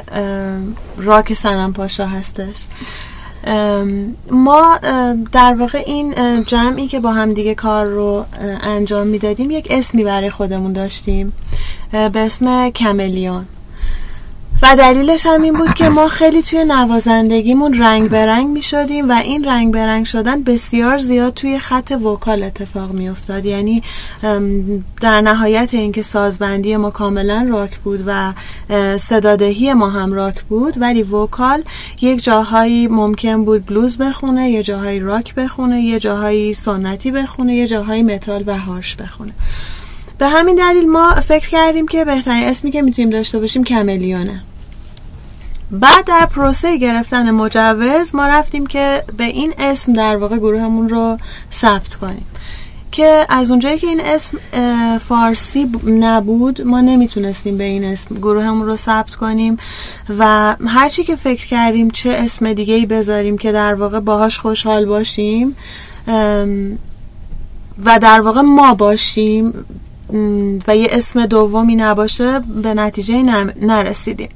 [0.97, 2.65] راک سنم پاشا هستش.
[4.31, 4.79] ما
[5.31, 6.13] در واقع این
[6.43, 8.25] جمعی که با هم دیگه کار رو
[8.63, 11.33] انجام می‌دادیم یک اسمی برای خودمون داشتیم
[11.91, 13.45] به اسم کملیون.
[14.61, 19.09] و دلیلش هم این بود که ما خیلی توی نوازندگیمون رنگ به رنگ می شدیم
[19.09, 23.83] و این رنگ به رنگ شدن بسیار زیاد توی خط وکال اتفاق می افتاد یعنی
[25.01, 28.33] در نهایت اینکه سازبندی ما کاملا راک بود و
[28.97, 31.63] صدادهی ما هم راک بود ولی vocal
[32.01, 37.67] یک جاهایی ممکن بود بلوز بخونه یه جاهایی راک بخونه یه جاهایی سنتی بخونه یه
[37.67, 39.31] جاهایی متال و harsh بخونه.
[40.17, 44.41] به همین دلیل ما فکر کردیم که بهترین اسمی که می‌تونیم داشته باشیم Chameleon ه.
[45.71, 51.17] بعد در پروسه گرفتن مجوز ما رفتیم که به این اسم در واقع گروهمون رو
[51.51, 52.25] ثبت کنیم.
[52.91, 54.37] که از اونجایی که این اسم
[54.97, 59.57] فارسی نبود ما نمی‌تونستیم به این اسم گروهمون رو ثبت کنیم
[60.19, 64.85] و هرچی که فکر کردیم چه اسم دیگه ای بذاریم که در واقع باهاش خوشحال
[64.85, 65.55] باشیم
[67.85, 69.65] و در واقع ما باشیم
[70.67, 73.23] و یه اسم دومی نباشه به نتیجه
[73.61, 74.29] نرسیدیم.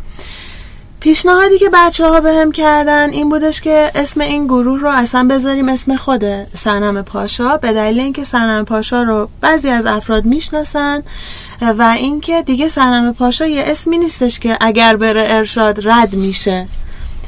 [0.99, 5.27] پیشنهادی که بچه ها به هم کردن این بودش که اسم این گروه رو اصلا
[5.29, 6.23] بذاریم اسم خود
[6.57, 11.03] سنم پاشا به دلیل اینکه سنم پاشا رو بعضی از افراد می‌شناسن
[11.61, 16.67] و اینکه دیگه سنم پاشا یه اسمی نیستش که اگر بره ارشاد رد میشه.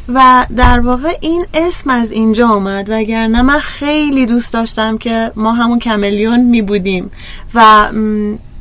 [0.09, 5.51] و در واقع این اسم از اینجا آمد وگرنه من خیلی دوست داشتم که ما
[5.51, 7.11] همون کملیون می بودیم
[7.53, 7.89] و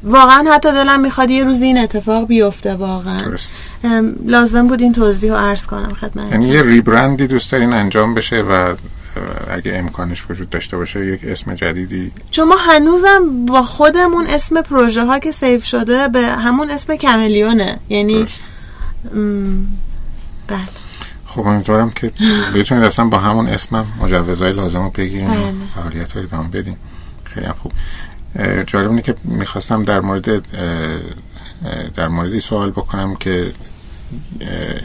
[0.03, 3.36] واقعا حتی دلم می‌خواد یه روزی این اتفاق بیفته واقعا.
[4.26, 8.43] لازم بود این توضیح رو عرض کنم خدمت یعنی یه ریبرندی دوست دارین انجام بشه
[8.43, 8.74] و
[9.51, 12.12] اگه امکانش وجود داشته باشه یک اسم جدیدی.
[12.30, 17.78] چون ما هنوزم با خودمون اسم پروژه ها که سیف شده به همون اسم کملیونه.
[17.88, 18.26] یعنی
[20.47, 20.59] بله.
[21.35, 22.12] خب امیدوارم که
[22.55, 25.53] بتونید اصلا با همون اسمم مجوزهای لازم رو بگیریم و بله.
[25.74, 26.76] فعالیت های ادامه بدیم
[27.24, 27.72] خیلی هم خوب.
[28.66, 30.43] جالب اینه که می‌خواستم در مورد
[31.95, 33.53] در موردی سوال بکنم که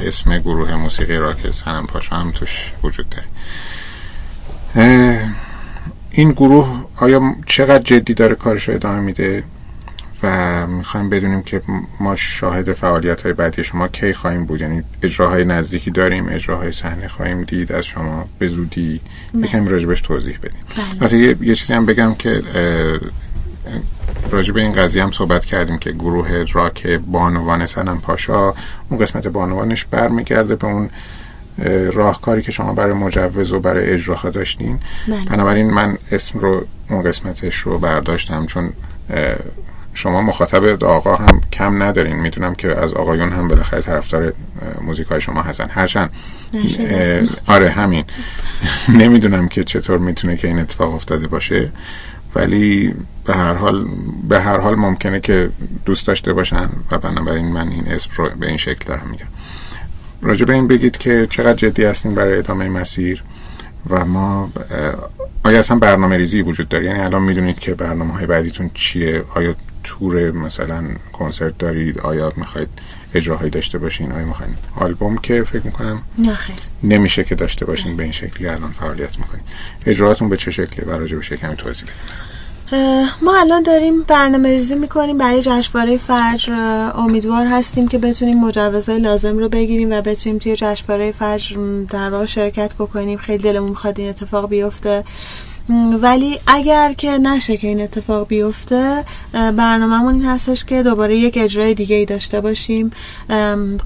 [0.05, 3.27] اسم گروه موسیقی راک سنم پاشا هم توش وجود داره.
[6.11, 9.43] این گروه آیا چقدر جدی داره کارش رو ادامه میده؟
[10.25, 11.61] و می‌خوایم بدونیم که
[11.99, 17.07] ما شاهد فعالیت های بعدی شما کی خواهیم بود یعنی اجراهای نزدیکی داریم اجراهای صحنه
[17.07, 19.01] خواهیم دید از شما به زودی
[19.33, 21.17] یکم راجبش توضیح بدیم بله.
[21.17, 22.41] یه،, یه چیزی هم بگم که
[24.31, 28.53] راجع به این قضیه هم صحبت کردیم که گروه راک بانوان سنم پاشا
[28.89, 30.89] اون قسمت بانوانش برمیگرده به اون
[31.93, 35.25] راهکاری که شما برای مجوز و برای اجراها داشتین بله.
[35.25, 38.73] بنابراین من اسم رو اون قسمتش رو برداشتم چون
[39.95, 42.15] شما مخاطب آقا هم کم ندارین.
[42.15, 44.33] می‌دونم که از آقایون هم بالاخره طرفدار
[44.81, 45.69] موزیک های شما هستن.
[45.69, 46.09] هرچند
[47.47, 48.03] آره همین.
[49.01, 51.71] نمی‌دونم که چطور می‌تونه که این اتفاق افتاده باشه.
[52.35, 52.93] ولی
[53.25, 53.85] به هر حال
[54.29, 55.49] به هر حال ممکنه که
[55.85, 59.27] دوست داشته باشن و بنابراین من این اسم رو به این شکل دارم میگم.
[60.21, 63.23] راجع به این بگید که چقدر جدی هستین برای ادامه مسیر
[63.89, 64.51] و ما
[65.43, 69.55] آیا اصلا برنامه ریزی وجود داره؟ یعنی الان می‌دونید که برنامه های بعدیتون چیه؟ آیا
[69.85, 70.83] تور مثلا
[71.13, 72.69] کنسرت دارید آیا می‌خواید
[73.13, 76.01] اجراهایی داشته باشین آیا می‌خواین آلبوم که فکر می‌کنم
[76.83, 79.43] نمیشه که داشته باشین به این شکلی الان فعالیت می‌کنین.
[79.85, 82.35] اجراهاتون به چه شکلی برای بشه کمی توضیح بدید
[83.21, 85.17] ما الان داریم برنامه ریزی می‌کنیم.
[85.17, 86.53] برای جشنواره فجر
[86.95, 91.57] امیدوار هستیم که بتونیم مجوزهای لازم رو بگیریم و بتونیم توی جشنواره فجر
[91.89, 93.17] در واقع شرکت بکنیم.
[93.17, 95.03] خیلی دلمون می‌خواد این اتفاق بیفته.
[96.01, 99.03] ولی اگر که نشه که این اتفاق بیفته
[99.33, 102.91] برنامهمون این هستش که دوباره یک اجرای دیگه ای داشته باشیم.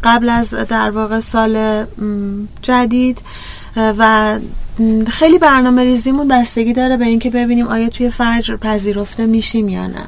[0.03, 1.85] قبل از در واقع سال
[2.61, 3.21] جدید
[3.75, 4.39] و
[5.07, 10.03] خیلی برنامه ریزیمون بستگی داره به اینکه ببینیم آیا توی فجر پذیرفته میشیم یا نه.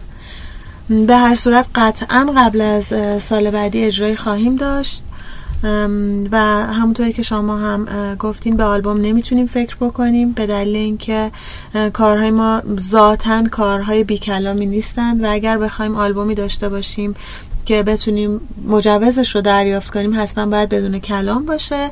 [1.07, 2.93] به هر صورت قطعا قبل از
[3.23, 5.03] سال بعدی اجرای خواهیم داشت.
[6.31, 6.37] و
[6.73, 11.31] همونطوری که شما هم گفتیم به آلبوم نمی‌تونیم فکر بکنیم به دلیل اینکه
[11.93, 17.15] کارهای ما ذاتا کارهای بیکلامی نیستند و اگر بخوایم آلبومی داشته باشیم
[17.65, 21.89] که بتونیم مجوزش رو دریافت کنیم حتما باید بدون کلام باشه.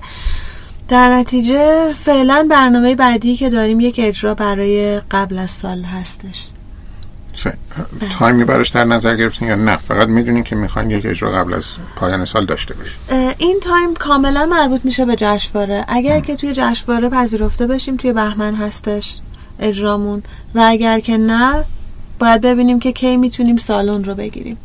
[0.87, 6.47] در نتیجه فعلا برنامه بعدی که داریم یک اجرا برای قبل از سال هستش.
[8.19, 11.77] تایمی براش در نظر گرفتین یا نه؟ فقط می‌دونین که می‌خواین یک اجرا قبل از
[11.95, 13.33] پایان سال داشته باشین.
[13.37, 15.85] این تایم کاملا مربوط میشه به جشنواره.
[15.87, 19.19] اگر که توی جشنواره پذیرفته بشیم توی بهمن هستش
[19.59, 20.23] اجرامون.
[20.55, 21.65] و اگر که نه
[22.19, 24.57] باید ببینیم که کی می‌تونیم سالن رو بگیریم.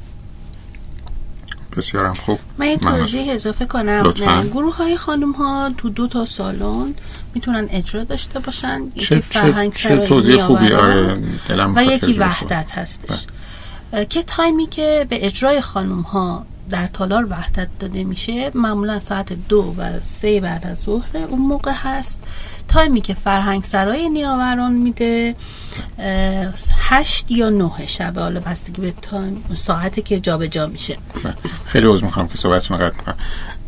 [1.77, 2.39] بسیارم خوب.
[2.59, 4.13] من یه توضیح اضافه کنم.
[4.53, 6.95] گروه های خانم ها تو دو تا سالن
[7.35, 8.81] می‌تونن اجرا داشته باشن.
[8.97, 11.17] یکی فرهنگ چه توضیح خوبی؟ آره
[11.49, 13.27] دلم و یکی وحدت هستش.
[14.11, 19.75] که تایمی که به اجرای خانم ها در تالار وحدت داده میشه معمولا ساعت دو
[19.79, 22.21] و سه بعد از ظهر اون موقع هست.
[22.69, 25.35] تایمی که فرهنگ سرای نیاوران میده
[26.79, 30.97] هشت یا نه شبه حالا بستگی به تایم ساعتی که جابجا جا میشه
[31.65, 33.17] خیلی عوض می‌خوام که صحبتتون قطع می‌کنم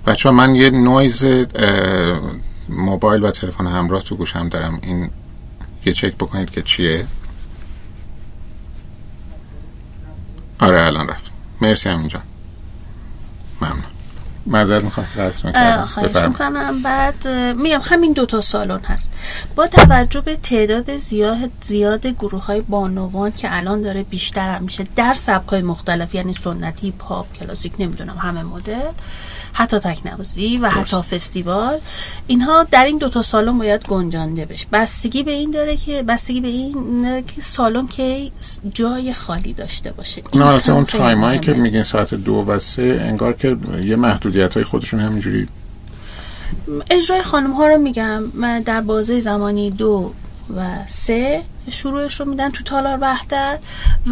[0.07, 1.25] بچه من یه نویز
[2.69, 4.79] موبایل و تلفن همراه تو گوشم دارم.
[4.83, 5.11] این
[5.87, 7.07] یه چک بکنید که چیه؟
[10.59, 11.31] آره الان رفت.
[11.61, 12.21] مرسی همینجا
[13.61, 13.83] ممنون.
[14.47, 15.07] معذرت می‌خوام.
[15.87, 16.83] خواهش می‌کنم.
[16.83, 19.13] بعد میگم همین دوتا سالن هست.
[19.55, 24.87] با توجه به تعداد زیاد زیاد گروه های بانوان که الان داره بیشتر هم میشه
[24.97, 28.91] در سبک های مختلف یعنی سنتی پاپ کلاسیک نمی‌دونم همه مدل.
[29.57, 31.79] حتی تکنوازی و حتی فستیوال
[32.27, 34.67] اینها در این دوتا سالن باید گنجانده بشه.
[34.73, 38.31] بستگی به این داره که بستگی به این که سالن که
[38.75, 40.23] جای خالی داشته باشه.
[40.33, 44.65] این البته اون تایمایی که میگین ساعت دو و سه انگار که یه محدودیت های
[44.65, 45.49] خودشون همینجوری
[46.91, 48.23] اجرای خانم ها رو میگم.
[48.35, 50.13] من در بازه زمانی دو
[50.57, 53.59] و سه شروعش رو میدن تو تالار وحدت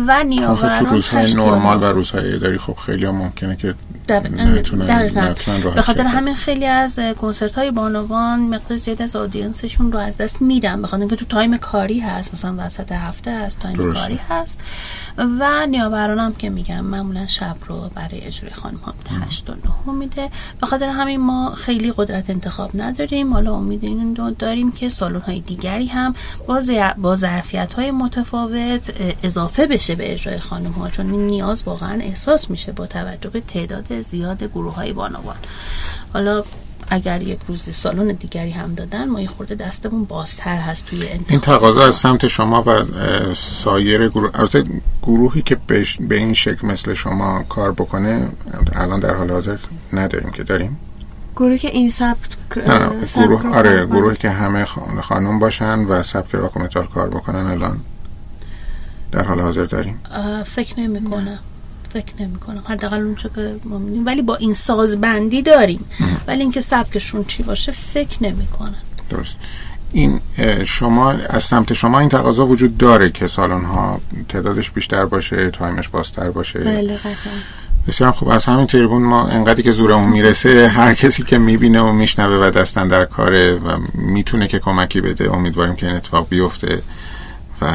[0.07, 3.75] و نیاوران تو روزهای نرمال و روزهای اداری خب خیلی هم ممکنه که
[5.75, 10.17] به خاطر همین خیلی از کنسرت های بانوان مقدار زیاد از audience شون رو از
[10.17, 14.21] دست میدن به خاطر اینکه تو تایم کاری هست مثلا وسط هفته هست تایم کاری
[14.29, 14.61] هست.
[15.19, 18.95] و نیاوران هم که میگم معمولا شب رو برای اجرای خانم ها
[19.25, 19.53] 8 و
[19.87, 20.31] 9 میده.
[20.61, 23.33] به خاطر همین ما خیلی قدرت انتخاب نداریم.
[23.33, 26.15] حالا امید این داریم که سالن های دیگری هم
[26.47, 26.61] با,
[26.99, 28.91] با ظرفیت های متفاوت
[29.23, 33.94] اضافه بشه به اجرای خانم ها چون نیاز واقعا احساس میشه با توجه به تعداد
[34.03, 35.37] زیاد گروه های بانوان.
[36.13, 36.45] حالا
[36.91, 41.31] اگر یک روز سالن دیگری هم دادن ما یه خورده دستمون بازتر هست توی انتخاب
[41.31, 42.85] این تقاضا از سمت شما و
[43.35, 44.65] سایر گروه البته
[45.03, 45.57] گروهی که
[46.09, 48.29] به این شکل مثل شما کار بکنه
[48.73, 49.57] الان در حال حاضر
[49.93, 50.77] نداریم که داریم.
[51.37, 52.37] گروهی که این سبت
[53.15, 54.65] گروه آره گروهی که همه
[55.03, 57.81] خانم باشن و سبک راک متال کار بکنن الان.
[59.13, 60.01] در حال حاضر داریم.
[60.47, 61.39] فکر نمی کنم
[61.95, 63.29] فکر نمی کنم حداقل اون که
[63.65, 65.85] ما ولی با این سازبندی داریم.
[66.27, 68.75] ولی اینکه سبکشون چی باشه فکر نمی کنم
[69.11, 69.39] درست.
[69.93, 70.21] این
[70.65, 75.89] شما از سمت شما این تقاضا وجود داره که سالن ها تعدادش بیشتر باشه تایمش
[75.89, 76.59] بازتر باشه.
[76.59, 77.33] بله قطعا.
[77.89, 78.29] بسیار خوب.
[78.29, 82.51] از همین تریبون ما انقدری که زورمون می‌رسه هر کسی که می‌بینه و میشنوه و
[82.51, 86.83] دستن در کاره و می‌تونه که کمکی بده امیدواریم که این اتفاق بیفته
[87.61, 87.73] و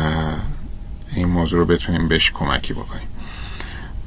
[1.16, 3.08] این موضوع رو بتونیم بهش کمکی بکنیم.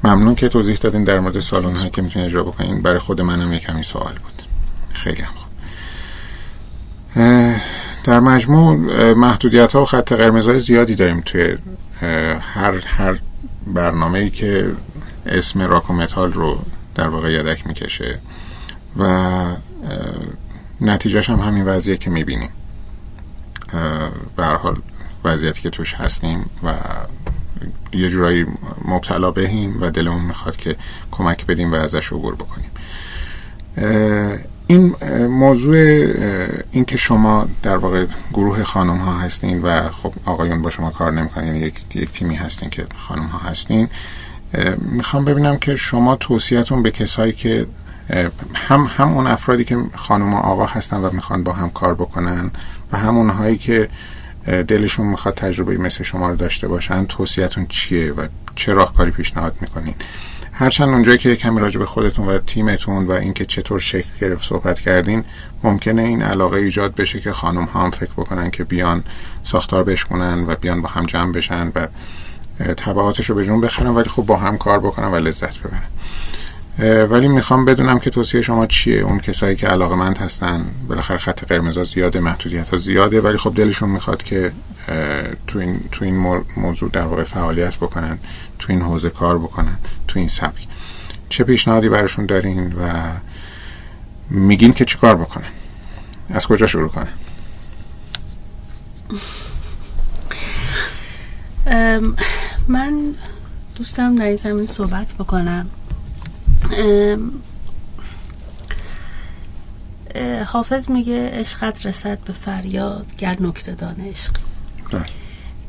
[0.03, 2.81] ممنون که توضیح دادین در مورد سالن هایی که می‌تونید اجرا بکنین.
[2.81, 4.43] برای خود منم یک کمی سوال بود.
[4.93, 5.49] خیلی هم خوب.
[8.03, 8.75] در مجموع
[9.13, 11.57] محدودیت ها و خط قرمز های زیادی داریم توی
[12.53, 13.19] هر هر
[13.67, 14.71] برنامه ای که
[15.25, 16.59] اسم راک و متال رو
[16.95, 18.19] در واقع یدک می‌کشه
[18.97, 19.45] و
[20.81, 22.49] نتیجهش هم همین وضعیه که می‌بینیم.
[24.35, 24.77] به حال
[25.25, 26.73] وضعیتی که توش هستیم و
[27.95, 28.45] یه جورایی
[28.85, 30.75] مبتلا بهیم و دلمون می‌خواد که
[31.11, 32.71] کمک بدیم و ازش عبور بکنیم.
[34.67, 34.95] این
[35.27, 35.75] موضوع
[36.71, 41.11] این که شما در واقع گروه خانم ها هستین و خب آقایون با شما کار
[41.11, 43.89] نمی‌کنین یعنی یک, یک تیمی هستین که خانم ها هستین
[44.77, 47.67] می‌خوام ببینم که شما توصیهتون به کسایی که
[48.53, 52.51] هم هم اون افرادی که خانم و آقا هستن و می‌خوان با هم کار بکنن
[52.91, 53.89] و هم اونهایی که
[54.45, 59.95] دلشون می‌خواد تجربه مثل شما رو داشته باشن توصیهتون چیه و چه راهکاری پیشنهاد می‌کنین؟
[60.53, 64.79] هرچند اونجایی که کمی راجع به خودتون و تیمتون و اینکه چطور شکل گرفت صحبت
[64.79, 65.23] کردین
[65.63, 69.03] ممکنه این علاقه ایجاد بشه که خانم ها هم فکر بکنن که بیان
[69.43, 71.87] ساختار بشکنن و بیان با هم جمع بشن و
[72.73, 75.81] طبعاتش رو به جون بخرن ولی خب با هم کار بکنن و لذت ببرن.
[76.79, 80.65] ولی می‌خوام بدونم که توصیه شما چیه؟ اون کسایی که علاقه مند هستن.
[80.87, 84.51] بالاخره خط قرمز زیاده محدودیت ها زیاده ولی خب دلشون می‌خواد که
[85.47, 88.17] تو این, تو این موضوع در واقع فعالیت بکنن
[88.59, 89.77] تو این حوزه کار بکنن
[90.07, 90.67] تو این سبک.
[91.29, 93.11] چه پیشنهادی براشون دارین و
[94.29, 95.49] میگین که چی کار بکنن؟
[96.29, 97.07] از کجا شروع کنن؟
[102.67, 103.15] من
[103.75, 105.69] دوستم در این زمین صحبت بکنم.
[110.45, 113.71] حافظ میگه عشقت رسد به فریاد گر نکته
[114.09, 114.41] عشقی
[114.91, 115.03] بله.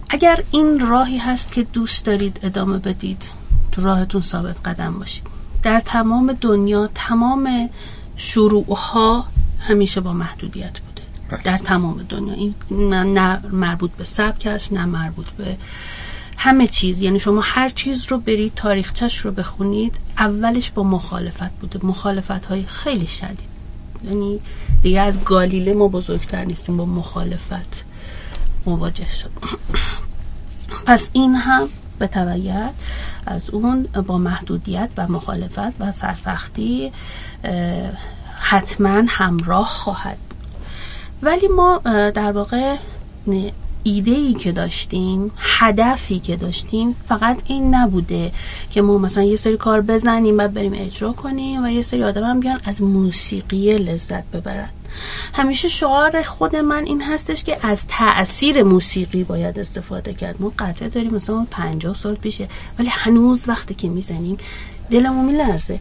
[0.09, 3.23] اگر این راهی هست که دوست دارید ادامه بدید
[3.73, 5.25] تو راهتون ثابت قدم باشید
[5.63, 7.71] در تمام دنیا تمام
[8.17, 9.27] شروع ها
[9.61, 11.43] همیشه با محدودیت بوده بله.
[11.43, 15.57] در تمام دنیا این نه مربوط به سبک است نه مربوط به
[16.37, 21.87] همه چیز یعنی شما هر چیز رو برید تاریخچش رو بخونید اولش با مخالفت بوده.
[21.87, 23.55] مخالفت های خیلی شدید.
[24.05, 24.41] یعنی
[24.83, 27.85] دیگه از گالیله ما بزرگتر نیستیم با مخالفت
[28.67, 29.31] مواجه شد
[30.87, 32.73] پس این هم به تبعیت
[33.27, 36.93] از اون با محدودیت و مخالفت و سرسختی
[38.39, 40.39] حتما همراه خواهد بود.
[41.23, 41.79] ولی ما
[42.11, 42.77] در واقع
[43.85, 48.33] ایده ای که داشتیم هدفی که داشتیم فقط این نبوده
[48.71, 52.25] که ما مثلا یه سری کار بزنیم و بریم اجرا کنیم و یه سری آدم
[52.25, 54.69] هم بیان از موسیقی لذت ببرن.
[55.33, 60.43] همیشه شعار خود من این هستش که از تاثیر موسیقی باید استفاده کرد.
[60.43, 62.49] ما قطعه داریم مثلا 50 سال پیشه
[62.79, 64.37] ولی هنوز وقتی که می‌زنیم
[64.91, 65.81] دلمون میلرزه.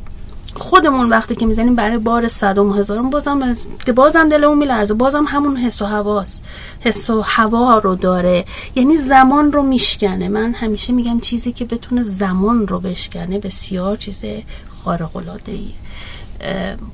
[0.55, 3.55] خودمون وقتی که می‌زنیم برای بار صدم و هزارم بازم
[3.95, 4.93] بازم دلمون میلرزه.
[4.93, 6.43] بازم همون حس و هواست
[6.79, 8.45] حس و هوا رو داره.
[8.75, 10.29] یعنی زمان رو میشکنه.
[10.29, 14.23] من همیشه میگم چیزی که بتونه زمان رو بشکنه بسیار چیز
[14.83, 15.59] خارق العاده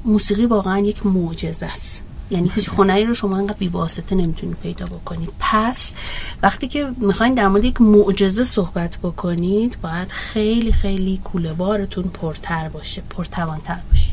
[0.06, 2.04] موسیقی واقعا یک معجزه است.
[2.32, 5.30] یعنی هیچ هنری رو شما انقدر بیواسطه نمی‌تونید پیدا بکنید.
[5.40, 5.96] پس
[6.44, 12.70] وقتی که می‌خواین در مورد یک معجزه صحبت بکنید باید خیلی خیلی کوله بارتون پرتر
[12.70, 14.10] باشه پرتوانتر باشه.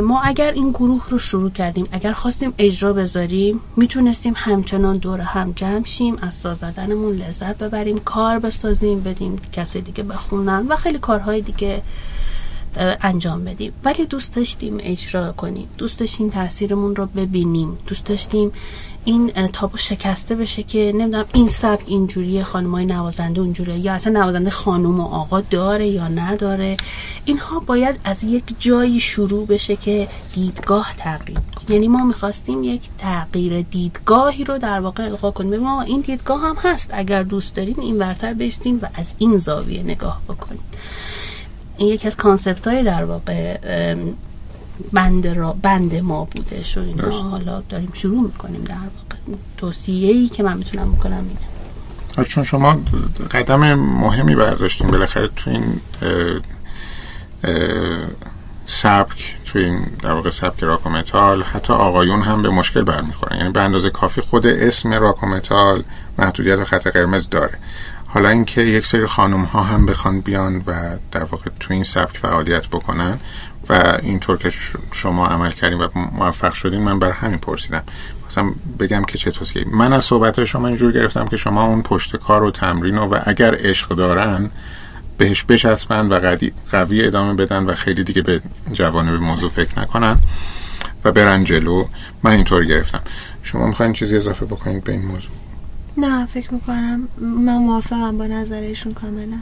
[0.00, 5.52] ما اگر این گروه رو شروع کردیم اگر خواستیم اجرا بذاریم می‌تونستیم همچنان دور هم
[5.56, 10.98] جمع شیم از ساز زدنمون لذت ببریم کار بسازیم بدیم کسی دیگه بخونن و خیلی
[10.98, 11.82] کارهای دیگه
[12.76, 13.72] انجام بدیم.
[13.84, 15.68] ولی دوست داشتیم اجرا کنیم.
[15.78, 17.78] دوست داشتیم تاثیرمون رو ببینیم.
[17.86, 18.52] دوست داشتیم
[19.04, 24.50] این تابو شکسته بشه که نمی‌دونم این سبک اینجوریه خانمای نوازنده اونجوریه یا اصلا نوازنده
[24.50, 26.76] خانم و آقا داره یا نداره.
[27.24, 31.38] اینها باید از یک جایی شروع بشه که دیدگاه تغییر
[31.68, 35.50] یعنی ما می‌خواستیم یک تغییر دیدگاهی رو در واقع القا کنیم.
[35.50, 36.90] ببینیم این دیدگاه هم هست.
[36.94, 40.60] اگر دوست دارین این ورتر بشتین و از این زاویه نگاه بکنید
[41.76, 43.58] این یکی از concept های در واقع
[44.92, 47.10] band, را band ما بوده و اینا.
[47.10, 49.38] حالا داریم شروع می‌کنیم در واقع.
[49.56, 52.28] توصیه ای که من می‌تونم بکنم اینه.
[52.28, 52.80] چون شما
[53.30, 55.80] قدم مهمی برداشتیم بالاخره تو این
[58.66, 63.38] سبک تو این در واقع سبک راک و متال حتی آقایون هم به مشکل برمیخورن.
[63.38, 65.82] یعنی به اندازه کافی خود اسم راک و متال
[66.18, 67.58] محدودیت و خط قرمز داره.
[68.14, 72.16] حالا اینکه یک سری خانم ها هم بخوان بیان و در واقع تو این سبک
[72.16, 73.18] فعالیت بکنن
[73.68, 74.52] و اینطور که
[74.92, 77.82] شما عمل کردین و موفق شدین من بر همین پرسیدم.
[78.26, 82.16] مثلا بگم که چه توصیه من از صحبت شما اینجور گرفتم که شما اون پشت
[82.16, 84.50] کار و تمرین و, اگر عشق دارن
[85.18, 86.36] بهش بچسبن و
[86.70, 88.40] قوی ادامه بدن و خیلی دیگه به
[88.72, 90.18] جوانب موضوع فکر نکنن
[91.04, 91.84] و برن جلو.
[92.22, 93.00] من اینطور گرفتم.
[93.42, 95.43] شما می‌خواین چیزی اضافه بکنید به این موضوع؟
[95.96, 99.38] نه فکر می‌کنم من موافقم با نظرشون کاملا.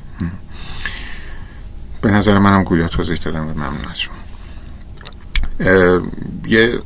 [2.02, 4.14] به نظر منم گویا توضیح دادم و ممنون از شما.
[6.46, 6.78] یه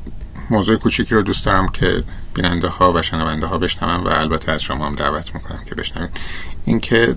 [0.51, 4.63] موضوع کوچیکی رو دوست دارم که بیننده ها و شنونده ها بشنون و البته از
[4.63, 6.11] شما هم دعوت می‌کنم که بشنوید.
[6.65, 7.17] اینکه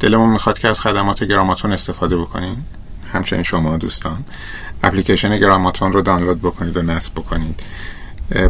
[0.00, 2.56] دلمون می‌خواد که از خدمات گراماتون استفاده بکنین.
[3.12, 4.24] همچنین شما دوستان.
[4.82, 7.60] اپلیکیشن گراماتون رو دانلود بکنید و نصب بکنید.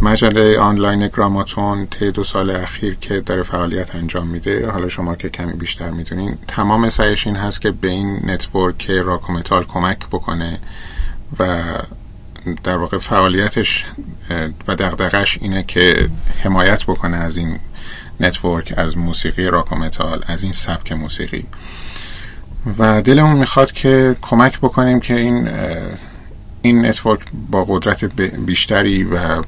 [0.03, 5.29] مجله آنلاین گراماتون طی دو سال اخیر که داره فعالیت انجام میده حالا شما که
[5.29, 9.99] کمی بیشتر می‌دونین تمام سعیش این هست که به این network راک و متال کمک
[10.07, 10.59] بکنه
[11.39, 11.65] و
[12.65, 13.85] در واقع فعالیتش
[14.69, 17.59] و دغدغش اینه که حمایت بکنه از این
[18.21, 21.47] network از موسیقی راک و متال از این سبک موسیقی.
[22.79, 25.49] و دلمون می‌خواد که کمک بکنیم که این
[26.63, 27.21] این network
[27.51, 28.05] با قدرت
[28.47, 29.43] بیشتری و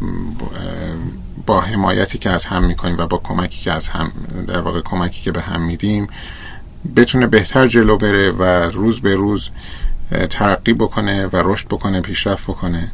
[1.47, 4.13] با حمایتی که از هم می‌کنیم و با کمکی که از هم
[4.47, 6.09] در واقع کمکی که به هم میدیم
[6.97, 9.51] بتونه بهتر جلو بره و روز به روز
[10.31, 12.93] ترقی بکنه و رشد بکنه پیشرفت بکنه.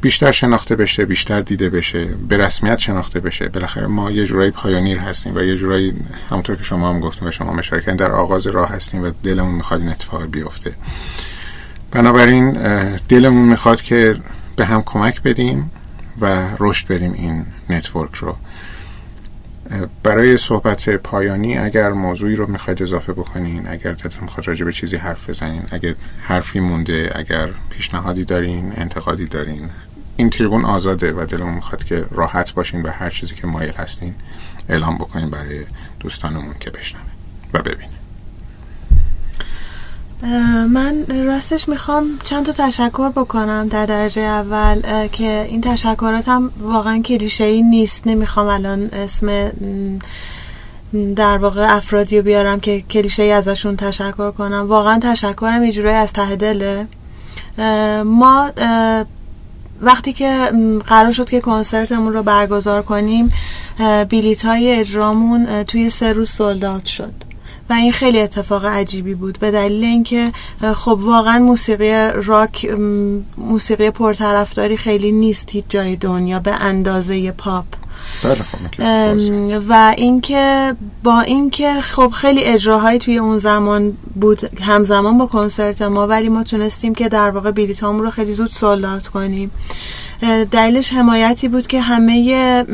[0.00, 3.48] بیشتر شناخته بشه بیشتر دیده بشه به رسمیت شناخته بشه.
[3.48, 5.94] بالاخره ما یه جورایی pioneer هستیم و یه جورایی
[6.30, 9.80] همونطور که شما هم گفتیم و شما مشارکت در آغاز راه هستیم و دلمون می‌خواد
[9.80, 10.74] این اتفاق بیفته.
[11.94, 12.50] بنابراین
[12.96, 14.16] دلمون می‌خواد که
[14.56, 15.70] به هم کمک بدیم
[16.20, 18.36] و رشد بدیم این نتورک رو.
[20.02, 24.96] برای صحبت پایانی اگر موضوعی رو می‌خواید اضافه بکنین اگر دلتون می‌خواد راجع به چیزی
[24.96, 29.70] حرف بزنین اگر حرفی مونده اگر پیشنهادی دارین انتقادی دارین
[30.16, 34.14] این تریبون آزاده و دلمون می‌خواد که راحت باشین و هر چیزی که مایل هستین
[34.68, 35.64] اعلام بکنیم برای
[36.00, 37.04] دوستانمون که بشنوه
[37.54, 38.03] و ببینه.
[40.70, 46.98] من راستش می‌خوام چند تا تشکر بکنم در درجه اول که این تشکرات هم واقعا
[46.98, 48.06] کلیشه ای نیست.
[48.06, 49.52] نمی‌خوام الان اسم
[51.16, 54.66] در واقع افرادی رو بیارم که کلیشه ای ازشون تشکر کنم.
[54.68, 56.86] واقعا تشکرم یه از ته دله.
[58.04, 58.50] ما
[59.80, 60.50] وقتی که
[60.86, 63.28] قرار شد که کنسرتمون رو برگزار کنیم
[64.08, 67.12] بلیت های اجرامون توی سه روز sold out شد.
[67.70, 69.38] و این خیلی اتفاق عجیبی بود.
[69.38, 70.32] به دلیل اینکه
[70.74, 71.92] خب واقعا موسیقی
[72.24, 72.70] راک
[73.38, 77.64] موسیقی پرطرفداری خیلی نیست هیچ جای دنیا به اندازه پاپ.
[79.68, 86.06] و اینکه با اینکه خب خیلی اجراهایی توی اون زمان بود همزمان با کنسرت ما
[86.06, 89.50] ولی ما تونستیم که در واقع بلیطامون رو خیلی زود sold out کنیم.
[90.50, 92.64] دلیلش حمایتی بود که همه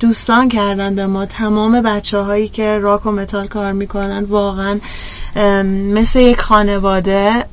[0.00, 4.80] دوستان کردن به ما تمام بچه هایی که راک و متال کار می‌کنن واقعا
[5.94, 7.44] مثل یک خانواده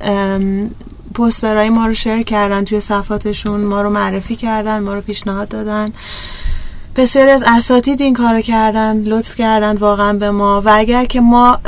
[1.14, 5.92] پوسترهای ما رو share کردن توی صفحاتشون ما رو معرفی کردن ما رو پیشنهاد دادن.
[6.96, 11.60] بسیاری از اساتید این کارو کردن لطف کردن واقعا به ما و اگر که ما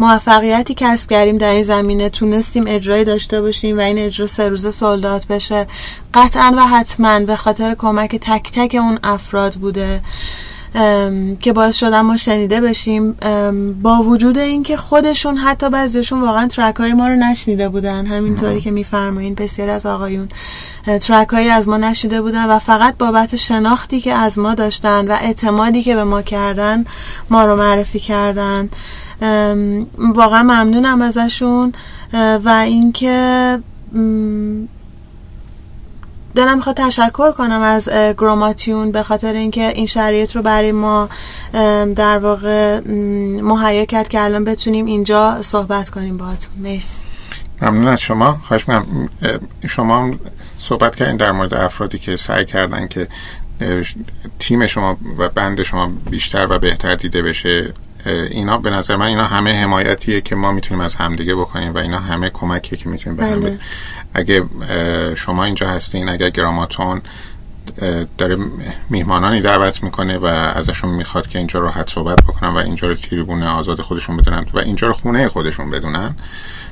[0.00, 4.70] موفقیتی کسب کردیم در این زمینه تونستیم اجرایی داشته باشیم و این اجرا سه روزه
[4.70, 5.66] sold out بشه
[6.14, 10.00] قطعا و حتما به خاطر کمک تک تک اون افراد بوده.
[11.40, 13.12] که باعث شدن ما شنیده بشیم.
[13.82, 18.06] با وجود اینکه خودشون حتی بعضیشون واقعا ترک های ما رو نشنیده بودن.
[18.06, 20.28] همینطوری که میفرمایین بسیاری از آقایون
[21.00, 25.16] ترک هایی از ما نشنیده بودن و فقط بابت شناختی که از ما داشتن و
[25.20, 26.84] اعتمادی که به ما کردن
[27.30, 28.68] ما رو معرفی کردن.
[29.98, 31.72] واقعا ممنونم ازشون.
[32.44, 33.58] و اینکه
[36.34, 41.08] دلم می‌خواد تشکر کنم از گروماتیون به خاطر اینکه این شرایط رو برای ما
[41.96, 42.80] در واقع
[43.42, 46.52] مهیا کرد که الان بتونیم اینجا صحبت کنیم باهاتون.
[46.56, 47.04] مرسی.
[47.62, 48.40] ممنون از شما.
[48.48, 49.08] خواهش می‌کنم
[49.68, 50.10] شما
[50.58, 53.08] صحبت کردین در مورد افرادی که سعی کردن که
[54.38, 57.74] تیم شما و بند شما بیشتر و بهتر دیده بشه
[58.30, 61.98] اینا به نظر من اینا همه حمایتیه که ما می‌تونیم از همدیگه بکنیم و اینا
[61.98, 63.58] همه کمکیه که می‌تونیم به هم بله.
[64.14, 64.44] اگه
[65.14, 67.02] شما اینجا هستین اگه گراماتون
[68.18, 68.36] داره
[68.90, 73.42] میهمانانی دعوت می‌کنه و ازشون می‌خواد که اینجا راحت صحبت بکنن و اینجا رو تریبون
[73.42, 76.14] آزاد خودشون بدونن و اینجا رو خونه خودشون بدونن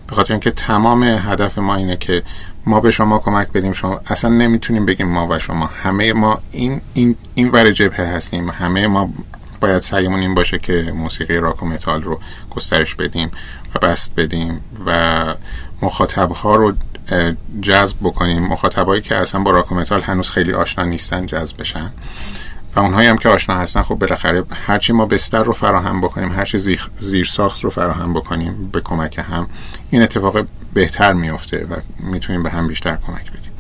[0.06, 2.22] به خاطر اینکه تمام هدف ما اینه که
[2.66, 3.72] ما به شما کمک بدیم.
[3.72, 8.50] شما اصلا نمی‌تونیم بگیم ما و شما همه ما این این این ور جبهه هستیم.
[8.50, 9.12] همه ما
[9.60, 12.20] باید سعیمون این باشه که موسیقی راک و متال رو
[12.50, 13.30] گسترش بدیم
[13.74, 15.34] و بسط بدیم و
[15.82, 16.72] مخاطب ها رو
[17.62, 18.42] جذب بکنیم.
[18.42, 21.90] مخاطبایی که اصلا با راک و متال هنوز خیلی آشنا نیستن جذب بشن.
[22.76, 26.58] و اونهایی هم که آشنا هستن خب بالاخره هرچی ما بستر رو فراهم بکنیم هرچی
[26.98, 29.46] زیر ساخت رو فراهم بکنیم به کمک هم
[29.90, 33.52] این اتفاق بهتر میفته و می‌تونیم به هم بیشتر کمک بدیم.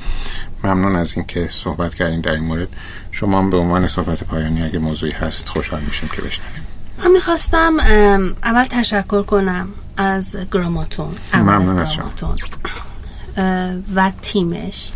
[0.64, 2.68] ممنون از اینکه صحبت کردین در این مورد.
[3.12, 6.62] شما به عنوان صحبت پایانی اگه موضوعی هست خوشحال میشیم که بشنویم.
[6.98, 7.80] من می‌خواستم
[8.44, 11.14] اول تشکر کنم از گراماتون.
[11.34, 12.12] ممنون از شما.
[13.94, 14.90] و تیمش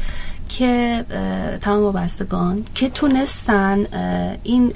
[0.48, 1.04] که
[1.60, 3.86] تمام وابستگان که تونستن
[4.42, 4.72] این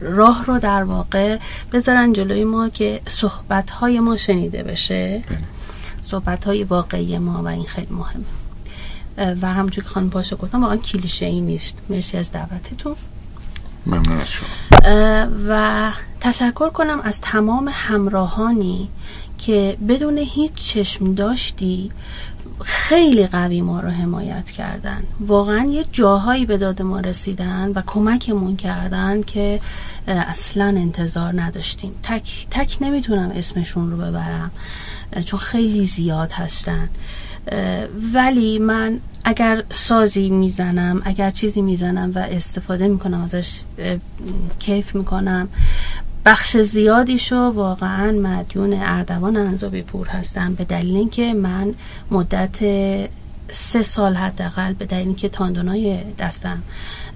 [0.00, 1.38] راه رو در واقع
[1.72, 5.22] بذارن جلوی ما که صحبت های ما شنیده بشه.
[6.02, 10.76] صحبت های واقعی ما و این خیلی مهمه و همونجور که خانم پاشا گفتم واقعا
[10.76, 11.76] کلیشه ای نیست.
[11.90, 12.94] مرسی از دعوتتون.
[13.86, 14.48] ممنون از شما.
[15.48, 18.88] و تشکر کنم از تمام همراهانی
[19.38, 21.90] که بدون هیچ چشم داشتی
[22.64, 25.02] خیلی قوی ما رو حمایت کردن.
[25.20, 29.60] واقعا یه جاهایی به داد ما رسیدن و کمکمون کردن که
[30.06, 31.92] اصلا انتظار نداشتیم.
[32.02, 34.50] تک, تک نمی‌تونم اسمشون رو ببرم
[35.24, 36.88] چون خیلی زیاد هستن.
[38.14, 43.60] ولی من اگر سازی می‌زنم اگر چیزی می‌زنم و استفاده می‌کنم ازش
[44.58, 45.48] کیف می‌کنم
[46.28, 50.54] بخش زیادیشو واقعا مدیون اردوان انزابی پور هستم.
[50.54, 51.74] به دلیل اینکه من
[52.10, 52.58] مدت
[53.52, 56.62] سه سال حداقل به دلیل اینکه تاندونای دستم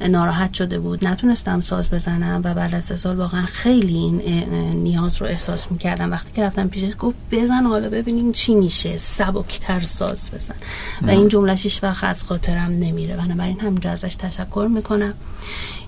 [0.09, 4.45] ناراحت شده بود نتونستم ساز بزنم و بعد از سه سال واقعا خیلی این
[4.75, 6.11] نیاز رو احساس می‌کردم.
[6.13, 10.55] وقتی که رفتم پیشش گفت بزن حالا ببینیم چی میشه سبکتر ساز بزن.
[11.03, 13.17] و این جملهش هیچ وقت از خاطرم نمیره.
[13.17, 15.15] بنابراین همینجا ازش تشکر می‌کنم.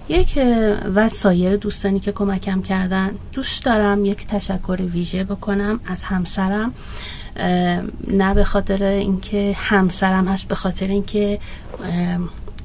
[0.09, 0.39] یک
[0.95, 3.11] و سایر دوستانی که کمکم کردن.
[3.33, 6.75] دوست دارم یک تشکر ویژه بکنم از همسرم.
[8.09, 11.39] نه به خاطر اینکه همسرم هست به خاطر اینکه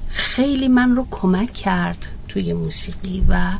[0.10, 3.52] خیلی من رو کمک کرد توی موسیقی و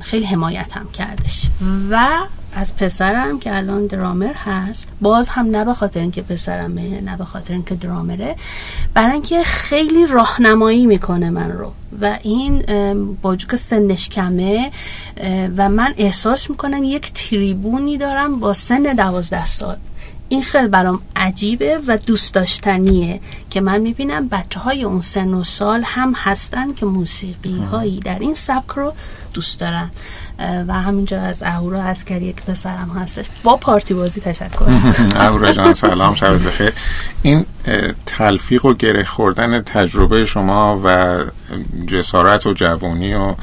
[0.00, 1.46] خیلی حمایتم کردش.
[1.90, 2.08] و
[2.54, 7.24] از پسرم که الان درامر هست باز هم نه به خاطر اینکه پسرمه نه به
[7.24, 8.36] خاطر اینکه درامره
[8.94, 11.72] برای اینکه خیلی راهنمایی می‌کنه من رو.
[12.00, 12.62] و این
[13.22, 14.70] با که سنش کمه
[15.56, 19.76] و من احساس می‌کنم یک تریبونی دارم با سن دوازده سال.
[20.28, 23.20] این خیلی برام عجیبه و دوست داشتنیه
[23.50, 28.18] که من می‌بینم بچه های اون سن و سال هم هستن که موسیقی هایی در
[28.18, 28.92] این سبک رو
[29.34, 29.90] دوست دارن.
[30.68, 33.26] و همینجا از اهورا اسکری یک پسرم هستش.
[33.42, 34.64] با پارتی بازی تشکر.
[35.16, 36.72] اهورا جان سلام شبت بخیر.
[37.22, 37.46] این
[38.06, 41.18] تلفیق و گره خوردن تجربه شما و
[41.86, 43.34] جسارت و جوانی و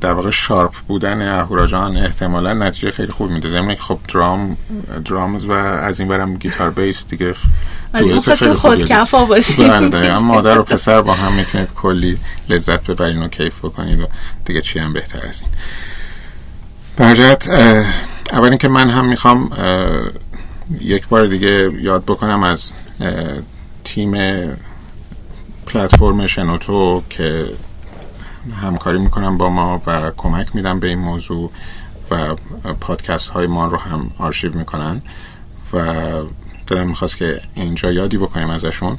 [0.00, 3.48] در واقع شارپ بودن اهورا جان احتمالا نتیجه خیلی خوب میده.
[3.48, 4.56] زمین که خب درام
[5.04, 7.34] درامز و از این برم گیتار بیس دیگه
[7.94, 12.18] دویت خیلی خود کفا باشید بله مادر و پسر با هم می‌تونید کلی
[12.48, 14.06] لذت ببرین و کیف بکنید و
[14.44, 15.50] دیگه چی هم بهتر از این.
[16.96, 17.48] برجت
[18.32, 19.50] اول اینکه من هم می‌خوام
[20.80, 22.70] یک بار دیگه یاد بکنم از
[23.84, 24.14] تیم
[25.66, 27.46] پلتفرم شنوتو که
[28.62, 31.50] همکاری می‌کنم با ما و کمک میدم به این موضوع
[32.10, 32.34] و
[32.80, 35.02] پادکست های ما رو هم آرشیو می‌کنن
[35.72, 35.82] و
[36.66, 38.98] دلم می‌خواست که اینجا یادی بکنیم ازشون.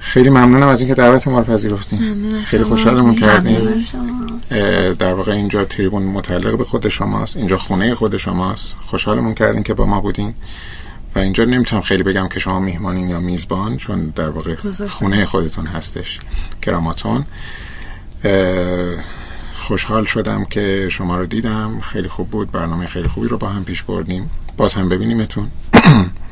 [0.00, 3.84] خیلی ممنونم از اینکه دعوت ما رو پذیرفتین خیلی خوشحالمون کردیم.
[4.98, 7.36] در واقع اینجا تریبون متعلق به خود شماست.
[7.36, 8.76] اینجا خونه خود شماست.
[8.86, 10.34] خوشحالمون کردین که با ما بودین.
[11.14, 14.54] و اینجا نمی‌تونم خیلی بگم که شما میهمانین یا میزبان چون در واقع
[14.88, 16.18] خونه خودتون هستش.
[16.62, 17.24] کراماتون.
[19.56, 21.80] خوشحال شدم که شما رو دیدم.
[21.80, 22.50] خیلی خوب بود.
[22.50, 24.30] برنامه خیلی خوبی رو با هم پیش بردیم.
[24.56, 25.48] باز هم ببینیمتون.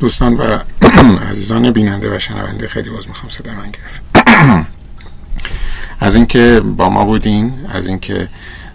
[0.00, 0.58] دوستان و
[1.30, 4.26] عزیزان بیننده و شنونده خیلی باز می‌خوام صدا من گرفت.
[6.00, 8.28] از اینکه با ما بودین از اینکه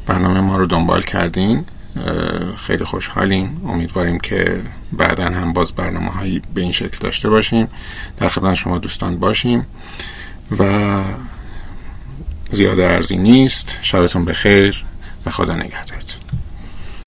[0.06, 1.66] برنامه ما رو دنبال کردین
[2.58, 3.62] خیلی خوشحالیم.
[3.68, 4.62] امیدواریم که
[4.94, 7.68] بعدا هم باز برنامه هایی به این شکل داشته باشیم.
[8.18, 9.66] در خدمت شما دوستان باشیم
[10.60, 10.64] و
[12.52, 13.78] زیاده ارزی نیست.
[13.82, 14.86] شبتون بخیر
[15.26, 16.22] و خدا نگهدارتون.